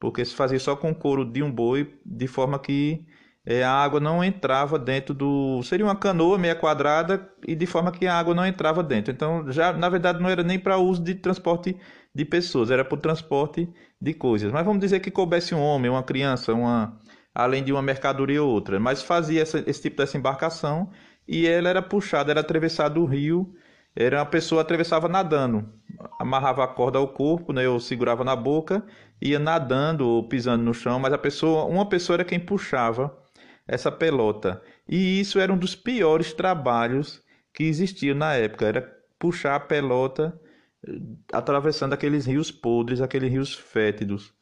porque 0.00 0.24
se 0.24 0.34
fazia 0.34 0.58
só 0.58 0.74
com 0.76 0.94
couro 0.94 1.24
de 1.24 1.42
um 1.42 1.50
boi, 1.50 1.94
de 2.04 2.26
forma 2.26 2.58
que 2.58 3.06
é, 3.46 3.62
a 3.64 3.72
água 3.72 4.00
não 4.00 4.22
entrava 4.22 4.78
dentro 4.78 5.14
do. 5.14 5.62
Seria 5.62 5.86
uma 5.86 5.96
canoa 5.96 6.36
meia 6.36 6.54
quadrada 6.54 7.26
e 7.46 7.54
de 7.54 7.66
forma 7.66 7.90
que 7.92 8.06
a 8.06 8.18
água 8.18 8.34
não 8.34 8.44
entrava 8.46 8.82
dentro. 8.82 9.12
Então, 9.12 9.50
já 9.50 9.72
na 9.72 9.88
verdade, 9.88 10.20
não 10.20 10.28
era 10.28 10.42
nem 10.42 10.58
para 10.58 10.76
uso 10.76 11.02
de 11.02 11.14
transporte 11.14 11.76
de 12.14 12.24
pessoas, 12.24 12.70
era 12.70 12.84
para 12.84 12.96
o 12.96 13.00
transporte 13.00 13.68
de 14.00 14.12
coisas. 14.12 14.52
Mas 14.52 14.64
vamos 14.66 14.80
dizer 14.80 15.00
que 15.00 15.10
coubesse 15.10 15.54
um 15.54 15.62
homem, 15.62 15.90
uma 15.90 16.02
criança, 16.02 16.52
uma 16.52 17.00
além 17.38 17.62
de 17.64 17.72
uma 17.72 17.82
mercadoria 17.82 18.42
ou 18.42 18.50
outra. 18.50 18.80
Mas 18.80 19.02
fazia 19.02 19.42
essa, 19.42 19.62
esse 19.66 19.82
tipo 19.82 19.96
dessa 19.96 20.18
embarcação 20.18 20.90
e 21.26 21.46
ela 21.46 21.68
era 21.68 21.82
puxada, 21.82 22.30
era 22.30 22.40
atravessada 22.40 22.98
o 23.00 23.04
rio 23.04 23.54
era 24.00 24.18
uma 24.18 24.26
pessoa 24.26 24.62
atravessava 24.62 25.08
nadando, 25.08 25.68
amarrava 26.20 26.62
a 26.62 26.68
corda 26.68 26.98
ao 26.98 27.08
corpo, 27.08 27.52
né, 27.52 27.68
ou 27.68 27.80
segurava 27.80 28.22
na 28.22 28.36
boca, 28.36 28.86
ia 29.20 29.40
nadando 29.40 30.06
ou 30.06 30.28
pisando 30.28 30.62
no 30.62 30.72
chão, 30.72 31.00
mas 31.00 31.12
a 31.12 31.18
pessoa, 31.18 31.64
uma 31.64 31.88
pessoa 31.88 32.14
era 32.16 32.24
quem 32.24 32.38
puxava 32.38 33.12
essa 33.66 33.90
pelota. 33.90 34.62
E 34.88 35.18
isso 35.18 35.40
era 35.40 35.52
um 35.52 35.58
dos 35.58 35.74
piores 35.74 36.32
trabalhos 36.32 37.20
que 37.52 37.64
existiam 37.64 38.14
na 38.14 38.34
época, 38.34 38.66
era 38.66 38.82
puxar 39.18 39.56
a 39.56 39.60
pelota 39.60 40.40
eh, 40.86 40.92
atravessando 41.32 41.92
aqueles 41.92 42.24
rios 42.24 42.52
podres, 42.52 43.00
aqueles 43.00 43.32
rios 43.32 43.52
fétidos. 43.52 44.32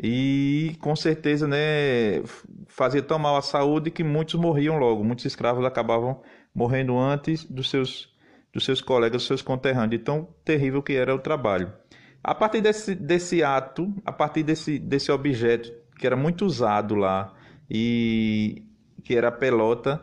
E 0.00 0.76
com 0.80 0.94
certeza, 0.94 1.48
né, 1.48 2.22
fazia 2.68 3.02
tão 3.02 3.18
mal 3.18 3.36
à 3.36 3.42
saúde 3.42 3.90
que 3.90 4.04
muitos 4.04 4.34
morriam 4.36 4.78
logo, 4.78 5.02
muitos 5.02 5.24
escravos 5.24 5.64
acabavam 5.64 6.22
morrendo 6.54 6.96
antes 6.96 7.44
dos 7.44 7.68
seus 7.68 8.16
dos 8.52 8.64
seus 8.64 8.80
colegas, 8.80 9.22
dos 9.22 9.26
seus 9.26 9.42
conterrâneos, 9.42 9.90
de 9.90 9.98
tão 9.98 10.28
terrível 10.44 10.82
que 10.82 10.94
era 10.94 11.14
o 11.14 11.18
trabalho. 11.18 11.70
A 12.24 12.34
partir 12.34 12.60
desse, 12.60 12.94
desse 12.94 13.42
ato, 13.42 13.92
a 14.04 14.10
partir 14.10 14.42
desse, 14.42 14.78
desse 14.78 15.12
objeto 15.12 15.70
que 15.98 16.06
era 16.06 16.16
muito 16.16 16.46
usado 16.46 16.94
lá 16.94 17.34
e 17.70 18.62
que 19.04 19.14
era 19.14 19.28
a 19.28 19.32
pelota, 19.32 20.00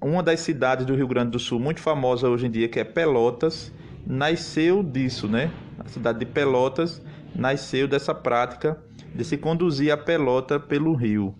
uma 0.00 0.22
das 0.22 0.40
cidades 0.40 0.86
do 0.86 0.94
Rio 0.94 1.08
Grande 1.08 1.32
do 1.32 1.38
Sul 1.38 1.58
muito 1.58 1.80
famosa 1.80 2.28
hoje 2.28 2.46
em 2.46 2.50
dia, 2.50 2.68
que 2.68 2.78
é 2.78 2.84
Pelotas, 2.84 3.72
nasceu 4.06 4.82
disso, 4.82 5.28
né? 5.28 5.50
A 5.78 5.88
cidade 5.88 6.20
de 6.20 6.26
Pelotas 6.26 7.02
nasceu 7.34 7.88
dessa 7.88 8.14
prática 8.14 8.78
de 9.14 9.24
se 9.24 9.36
conduzir 9.36 9.90
a 9.90 9.96
pelota 9.96 10.58
pelo 10.60 10.94
rio. 10.94 11.34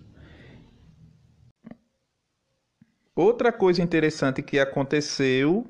Outra 3.15 3.51
coisa 3.51 3.81
interessante 3.81 4.41
que 4.41 4.59
aconteceu 4.59 5.65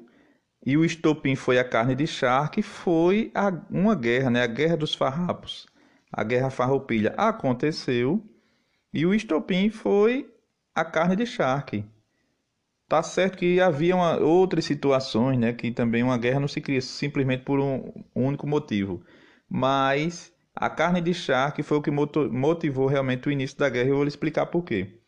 e 0.65 0.77
o 0.77 0.85
estopim 0.85 1.35
foi 1.35 1.57
a 1.57 1.63
carne 1.63 1.95
de 1.95 2.05
charque, 2.05 2.61
foi 2.61 3.31
a, 3.33 3.51
uma 3.69 3.95
guerra, 3.95 4.29
né? 4.29 4.43
a 4.43 4.47
Guerra 4.47 4.77
dos 4.77 4.93
Farrapos. 4.93 5.67
A 6.11 6.23
Guerra 6.23 6.49
Farroupilha 6.49 7.13
aconteceu 7.17 8.23
e 8.93 9.05
o 9.05 9.13
estopim 9.13 9.69
foi 9.69 10.31
a 10.75 10.83
carne 10.83 11.15
de 11.15 11.25
charque. 11.25 11.85
Tá 12.87 13.03
certo 13.03 13.37
que 13.37 13.61
havia 13.61 13.95
uma, 13.95 14.17
outras 14.17 14.65
situações, 14.65 15.37
né, 15.37 15.53
que 15.53 15.71
também 15.71 16.01
uma 16.01 16.17
guerra 16.17 16.39
não 16.39 16.47
se 16.47 16.59
cria 16.59 16.81
simplesmente 16.81 17.43
por 17.43 17.59
um 17.59 17.91
único 18.15 18.47
motivo, 18.47 19.03
mas 19.47 20.33
a 20.59 20.69
carne 20.69 20.99
de 20.99 21.13
charque 21.13 21.63
foi 21.63 21.77
o 21.77 21.81
que 21.81 21.89
motivou 21.89 22.85
realmente 22.85 23.29
o 23.29 23.31
início 23.31 23.57
da 23.57 23.69
guerra 23.69 23.87
e 23.87 23.91
eu 23.91 23.95
vou 23.95 24.03
lhe 24.03 24.09
explicar 24.09 24.45
por 24.47 24.63
quê. 24.63 24.99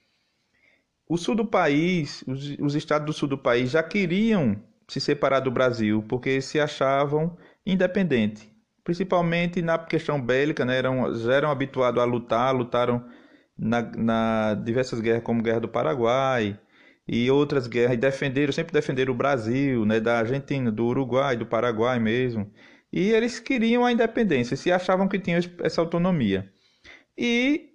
O 1.07 1.17
sul 1.17 1.35
do 1.35 1.45
país, 1.45 2.23
os, 2.25 2.57
os 2.57 2.73
estados 2.73 3.05
do 3.05 3.11
sul 3.11 3.27
do 3.27 3.37
país 3.37 3.69
já 3.71 3.83
queriam 3.83 4.55
se 4.87 5.01
separar 5.01 5.41
do 5.41 5.51
Brasil 5.51 6.05
porque 6.07 6.41
se 6.41 6.57
achavam 6.57 7.37
independentes, 7.65 8.49
principalmente 8.81 9.61
na 9.61 9.77
questão 9.77 10.21
bélica, 10.21 10.63
né, 10.63 10.77
eram, 10.77 11.13
já 11.15 11.33
eram 11.33 11.51
habituados 11.51 12.01
a 12.01 12.05
lutar, 12.05 12.55
lutaram 12.55 13.03
na, 13.57 13.81
na 13.81 14.53
diversas 14.53 15.01
guerras 15.01 15.23
como 15.23 15.41
a 15.41 15.43
Guerra 15.43 15.59
do 15.59 15.67
Paraguai, 15.67 16.57
e 17.07 17.29
outras 17.29 17.67
guerras, 17.67 17.95
e 17.95 17.97
defenderam, 17.97 18.53
sempre 18.53 18.71
defenderam 18.71 19.13
o 19.13 19.17
Brasil, 19.17 19.85
né, 19.85 19.99
da 19.99 20.19
Argentina, 20.19 20.71
do 20.71 20.85
Uruguai, 20.85 21.35
do 21.35 21.45
Paraguai 21.45 21.99
mesmo. 21.99 22.49
E 22.91 23.12
eles 23.12 23.39
queriam 23.39 23.86
a 23.86 23.91
independência, 23.91 24.58
se 24.58 24.71
achavam 24.71 25.08
que 25.08 25.19
tinham 25.19 25.39
essa 25.63 25.80
autonomia. 25.80 26.51
E 27.17 27.69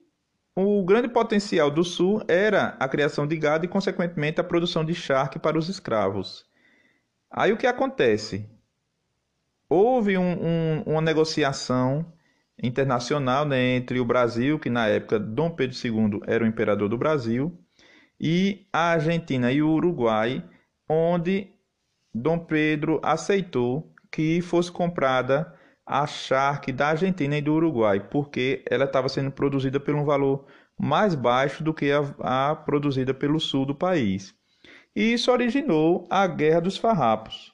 o 0.54 0.84
grande 0.84 1.08
potencial 1.08 1.70
do 1.70 1.84
Sul 1.84 2.22
era 2.28 2.76
a 2.80 2.88
criação 2.88 3.26
de 3.26 3.36
gado 3.36 3.64
e, 3.64 3.68
consequentemente, 3.68 4.40
a 4.40 4.44
produção 4.44 4.84
de 4.84 4.94
charque 4.94 5.38
para 5.38 5.58
os 5.58 5.68
escravos. 5.68 6.44
Aí 7.30 7.52
o 7.52 7.56
que 7.56 7.66
acontece? 7.66 8.48
Houve 9.68 10.16
um, 10.16 10.22
um, 10.22 10.82
uma 10.86 11.00
negociação 11.00 12.12
internacional 12.62 13.44
né, 13.44 13.76
entre 13.76 14.00
o 14.00 14.04
Brasil, 14.04 14.58
que 14.58 14.70
na 14.70 14.86
época 14.86 15.18
Dom 15.18 15.50
Pedro 15.50 15.76
II 15.76 16.20
era 16.26 16.44
o 16.44 16.46
imperador 16.46 16.88
do 16.88 16.96
Brasil, 16.96 17.58
e 18.18 18.66
a 18.72 18.92
Argentina 18.92 19.52
e 19.52 19.62
o 19.62 19.70
Uruguai, 19.70 20.42
onde 20.88 21.52
Dom 22.14 22.38
Pedro 22.38 22.98
aceitou 23.02 23.92
que 24.10 24.40
fosse 24.40 24.70
comprada 24.70 25.54
a 25.84 26.06
charque 26.06 26.72
da 26.72 26.88
Argentina 26.88 27.38
e 27.38 27.42
do 27.42 27.54
Uruguai, 27.54 28.00
porque 28.00 28.64
ela 28.68 28.84
estava 28.84 29.08
sendo 29.08 29.30
produzida 29.30 29.78
por 29.78 29.94
um 29.94 30.04
valor 30.04 30.46
mais 30.78 31.14
baixo 31.14 31.62
do 31.62 31.72
que 31.72 31.92
a, 31.92 32.00
a 32.50 32.56
produzida 32.56 33.14
pelo 33.14 33.38
sul 33.38 33.64
do 33.64 33.74
país. 33.74 34.34
E 34.94 35.12
isso 35.12 35.30
originou 35.30 36.06
a 36.10 36.26
Guerra 36.26 36.60
dos 36.60 36.76
Farrapos. 36.76 37.52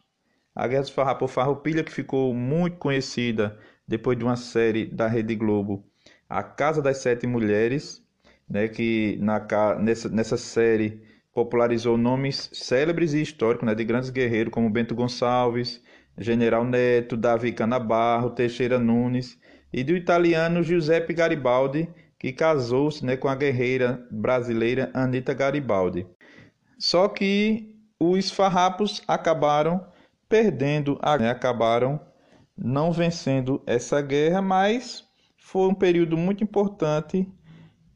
A 0.54 0.66
Guerra 0.66 0.82
dos 0.82 0.90
Farrapos 0.90 1.32
Farroupilha, 1.32 1.84
que 1.84 1.92
ficou 1.92 2.32
muito 2.34 2.78
conhecida 2.78 3.58
depois 3.86 4.16
de 4.16 4.24
uma 4.24 4.36
série 4.36 4.86
da 4.86 5.06
Rede 5.06 5.34
Globo, 5.34 5.84
A 6.28 6.42
Casa 6.42 6.80
das 6.80 6.98
Sete 6.98 7.26
Mulheres, 7.26 8.02
né, 8.48 8.68
que 8.68 9.18
na, 9.20 9.44
nessa, 9.78 10.08
nessa 10.08 10.36
série 10.36 11.02
popularizou 11.34 11.96
nomes 11.96 12.50
célebres 12.52 13.12
e 13.12 13.22
históricos 13.22 13.66
né, 13.66 13.74
de 13.74 13.84
grandes 13.84 14.10
guerreiros 14.10 14.52
como 14.52 14.70
Bento 14.70 14.94
Gonçalves, 14.94 15.82
General 16.18 16.64
Neto, 16.64 17.16
Davi 17.16 17.52
Canabarro, 17.52 18.30
Teixeira 18.30 18.78
Nunes 18.78 19.38
e 19.72 19.82
do 19.82 19.96
italiano 19.96 20.62
Giuseppe 20.62 21.14
Garibaldi, 21.14 21.88
que 22.18 22.32
casou-se 22.32 23.04
né, 23.04 23.16
com 23.16 23.28
a 23.28 23.34
guerreira 23.34 24.06
brasileira 24.10 24.90
Anita 24.94 25.34
Garibaldi. 25.34 26.06
Só 26.78 27.08
que 27.08 27.74
os 27.98 28.30
farrapos 28.30 29.02
acabaram 29.08 29.84
perdendo, 30.28 30.98
a, 31.02 31.18
né, 31.18 31.30
acabaram 31.30 32.00
não 32.56 32.92
vencendo 32.92 33.62
essa 33.66 34.00
guerra, 34.00 34.42
mas 34.42 35.04
foi 35.36 35.68
um 35.68 35.74
período 35.74 36.16
muito 36.16 36.44
importante 36.44 37.28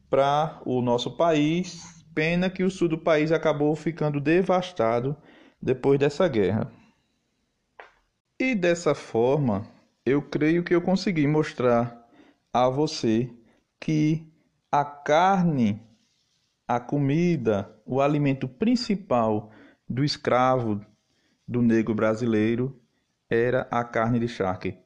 para 0.09 0.61
o 0.65 0.81
nosso 0.81 1.15
país. 1.15 2.03
Pena 2.13 2.49
que 2.49 2.63
o 2.63 2.69
sul 2.69 2.87
do 2.87 2.97
país 2.97 3.31
acabou 3.31 3.75
ficando 3.75 4.19
devastado 4.19 5.15
depois 5.61 5.99
dessa 5.99 6.27
guerra. 6.27 6.71
E 8.39 8.53
dessa 8.53 8.93
forma, 8.93 9.67
eu 10.05 10.21
creio 10.21 10.63
que 10.63 10.75
eu 10.75 10.79
consegui 10.79 11.25
mostrar 11.25 12.07
a 12.53 12.69
você 12.69 13.27
que 13.79 14.31
a 14.71 14.85
carne, 14.85 15.81
a 16.67 16.79
comida, 16.79 17.75
o 17.83 17.99
alimento 17.99 18.47
principal 18.47 19.49
do 19.89 20.03
escravo, 20.03 20.79
do 21.47 21.63
negro 21.63 21.95
brasileiro, 21.95 22.79
era 23.27 23.67
a 23.71 23.83
carne 23.83 24.19
de 24.19 24.27
charque. 24.27 24.77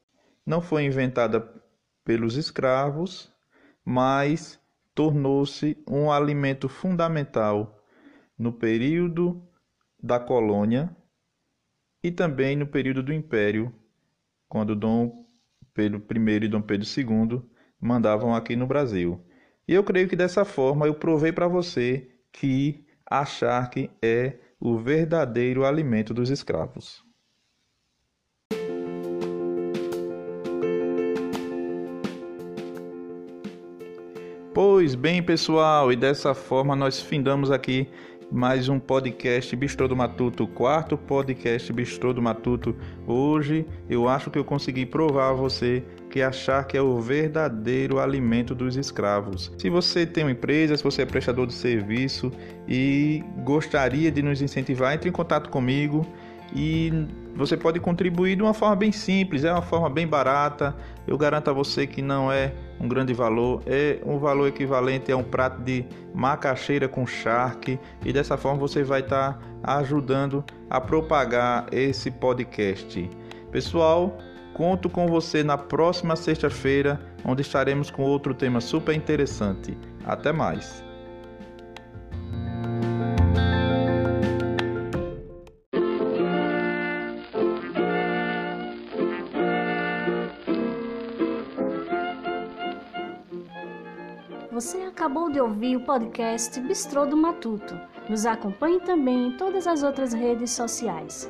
Não 0.46 0.62
foi 0.62 0.86
inventada 0.86 1.46
pelos 2.06 2.38
escravos, 2.38 3.30
mas 3.84 4.58
tornou-se 4.96 5.78
um 5.86 6.10
alimento 6.10 6.70
fundamental 6.70 7.84
no 8.40 8.54
período 8.54 9.46
da 10.02 10.22
colônia 10.22 10.96
e 12.04 12.12
também 12.12 12.56
no 12.56 12.66
período 12.66 13.04
do 13.04 13.14
Império, 13.14 13.74
quando 14.50 14.76
Dom 14.76 15.26
Pedro 15.74 16.04
I 16.10 16.46
e 16.46 16.48
Dom 16.48 16.62
Pedro 16.62 16.88
II 16.88 17.42
mandavam 17.80 18.36
aqui 18.36 18.56
no 18.56 18.68
Brasil. 18.68 19.24
E 19.68 19.74
eu 19.74 19.84
creio 19.84 20.08
que 20.08 20.16
dessa 20.16 20.44
forma 20.44 20.88
eu 20.88 20.96
provei 20.96 21.32
para 21.32 21.48
você 21.48 22.10
que 22.32 22.86
a 23.06 23.26
charque 23.26 23.90
é 24.02 24.36
o 24.60 24.78
verdadeiro 24.78 25.66
alimento 25.66 26.14
dos 26.14 26.30
escravos. 26.30 27.04
Pois 34.54 34.96
bem, 34.96 35.24
pessoal, 35.24 35.94
e 35.94 35.96
dessa 35.96 36.34
forma 36.34 36.76
nós 36.76 37.02
findamos 37.02 37.50
aqui 37.50 37.88
mais 38.32 38.70
um 38.70 38.80
podcast 38.80 39.54
Bistrô 39.58 39.90
do 39.90 39.96
Matuto, 39.96 40.48
quarto 40.48 40.98
podcast 40.98 41.74
Bistrô 41.74 42.14
do 42.14 42.22
Matuto. 42.22 42.74
Hoje 43.06 43.66
eu 43.90 44.08
acho 44.08 44.32
que 44.32 44.40
eu 44.40 44.46
consegui 44.46 44.86
provar 44.86 45.32
a 45.32 45.34
você 45.34 45.84
que 46.10 46.22
achar 46.22 46.66
que 46.66 46.78
é 46.78 46.82
o 46.82 46.98
verdadeiro 47.02 48.00
alimento 48.00 48.56
dos 48.56 48.78
escravos. 48.78 49.52
Se 49.58 49.70
você 49.70 50.06
tem 50.06 50.24
uma 50.24 50.32
empresa, 50.32 50.78
se 50.78 50.84
você 50.84 51.02
é 51.02 51.06
prestador 51.06 51.46
de 51.46 51.54
serviço 51.54 52.32
e 52.70 53.22
gostaria 53.44 54.10
de 54.10 54.22
nos 54.22 54.42
incentivar, 54.42 54.94
entre 54.94 55.10
em 55.10 55.12
contato 55.12 55.50
comigo 55.50 56.08
e 56.54 57.08
você 57.36 57.56
pode 57.56 57.80
contribuir 57.80 58.36
de 58.36 58.44
uma 58.44 58.54
forma 58.54 58.76
bem 58.76 58.92
simples, 58.92 59.44
é 59.44 59.52
uma 59.52 59.62
forma 59.62 59.90
bem 59.90 60.06
barata. 60.06 60.76
Eu 61.08 61.18
garanto 61.18 61.50
a 61.50 61.54
você 61.54 61.88
que 61.88 62.02
não 62.02 62.32
é 62.32 62.54
um 62.80 62.88
grande 62.88 63.14
valor, 63.14 63.62
é 63.66 64.00
um 64.06 64.18
valor 64.20 64.48
equivalente 64.48 65.12
a 65.12 65.18
um 65.18 65.24
prato 65.24 65.62
de 65.62 65.86
macaxeira 66.14 66.88
com 66.88 67.06
charque 67.06 67.80
e 68.06 68.12
dessa 68.12 68.38
forma 68.38 68.60
você 68.60 68.84
vai 68.84 69.00
estar 69.00 69.40
tá 69.62 69.78
ajudando 69.78 70.44
a 70.70 70.82
propagar 70.82 71.68
esse 71.72 72.12
podcast. 72.12 73.10
Pessoal, 73.52 74.18
conto 74.54 74.90
com 74.90 75.08
você 75.08 75.44
na 75.44 75.58
próxima 75.58 76.16
sexta-feira, 76.16 77.00
onde 77.24 77.42
estaremos 77.42 77.90
com 77.90 78.04
outro 78.04 78.34
tema 78.34 78.60
super 78.60 78.96
interessante. 78.96 79.78
Até 80.06 80.32
mais. 80.32 80.91
Acabou 95.02 95.32
de 95.32 95.42
ouvir 95.42 95.78
o 95.78 95.80
podcast 95.80 96.60
Bistrô 96.62 97.08
do 97.08 97.18
Matuto. 97.18 97.74
Nos 98.08 98.24
acompanhe 98.24 98.80
também 98.82 99.30
em 99.30 99.32
todas 99.36 99.66
as 99.66 99.82
outras 99.82 100.14
redes 100.14 100.52
sociais. 100.52 101.28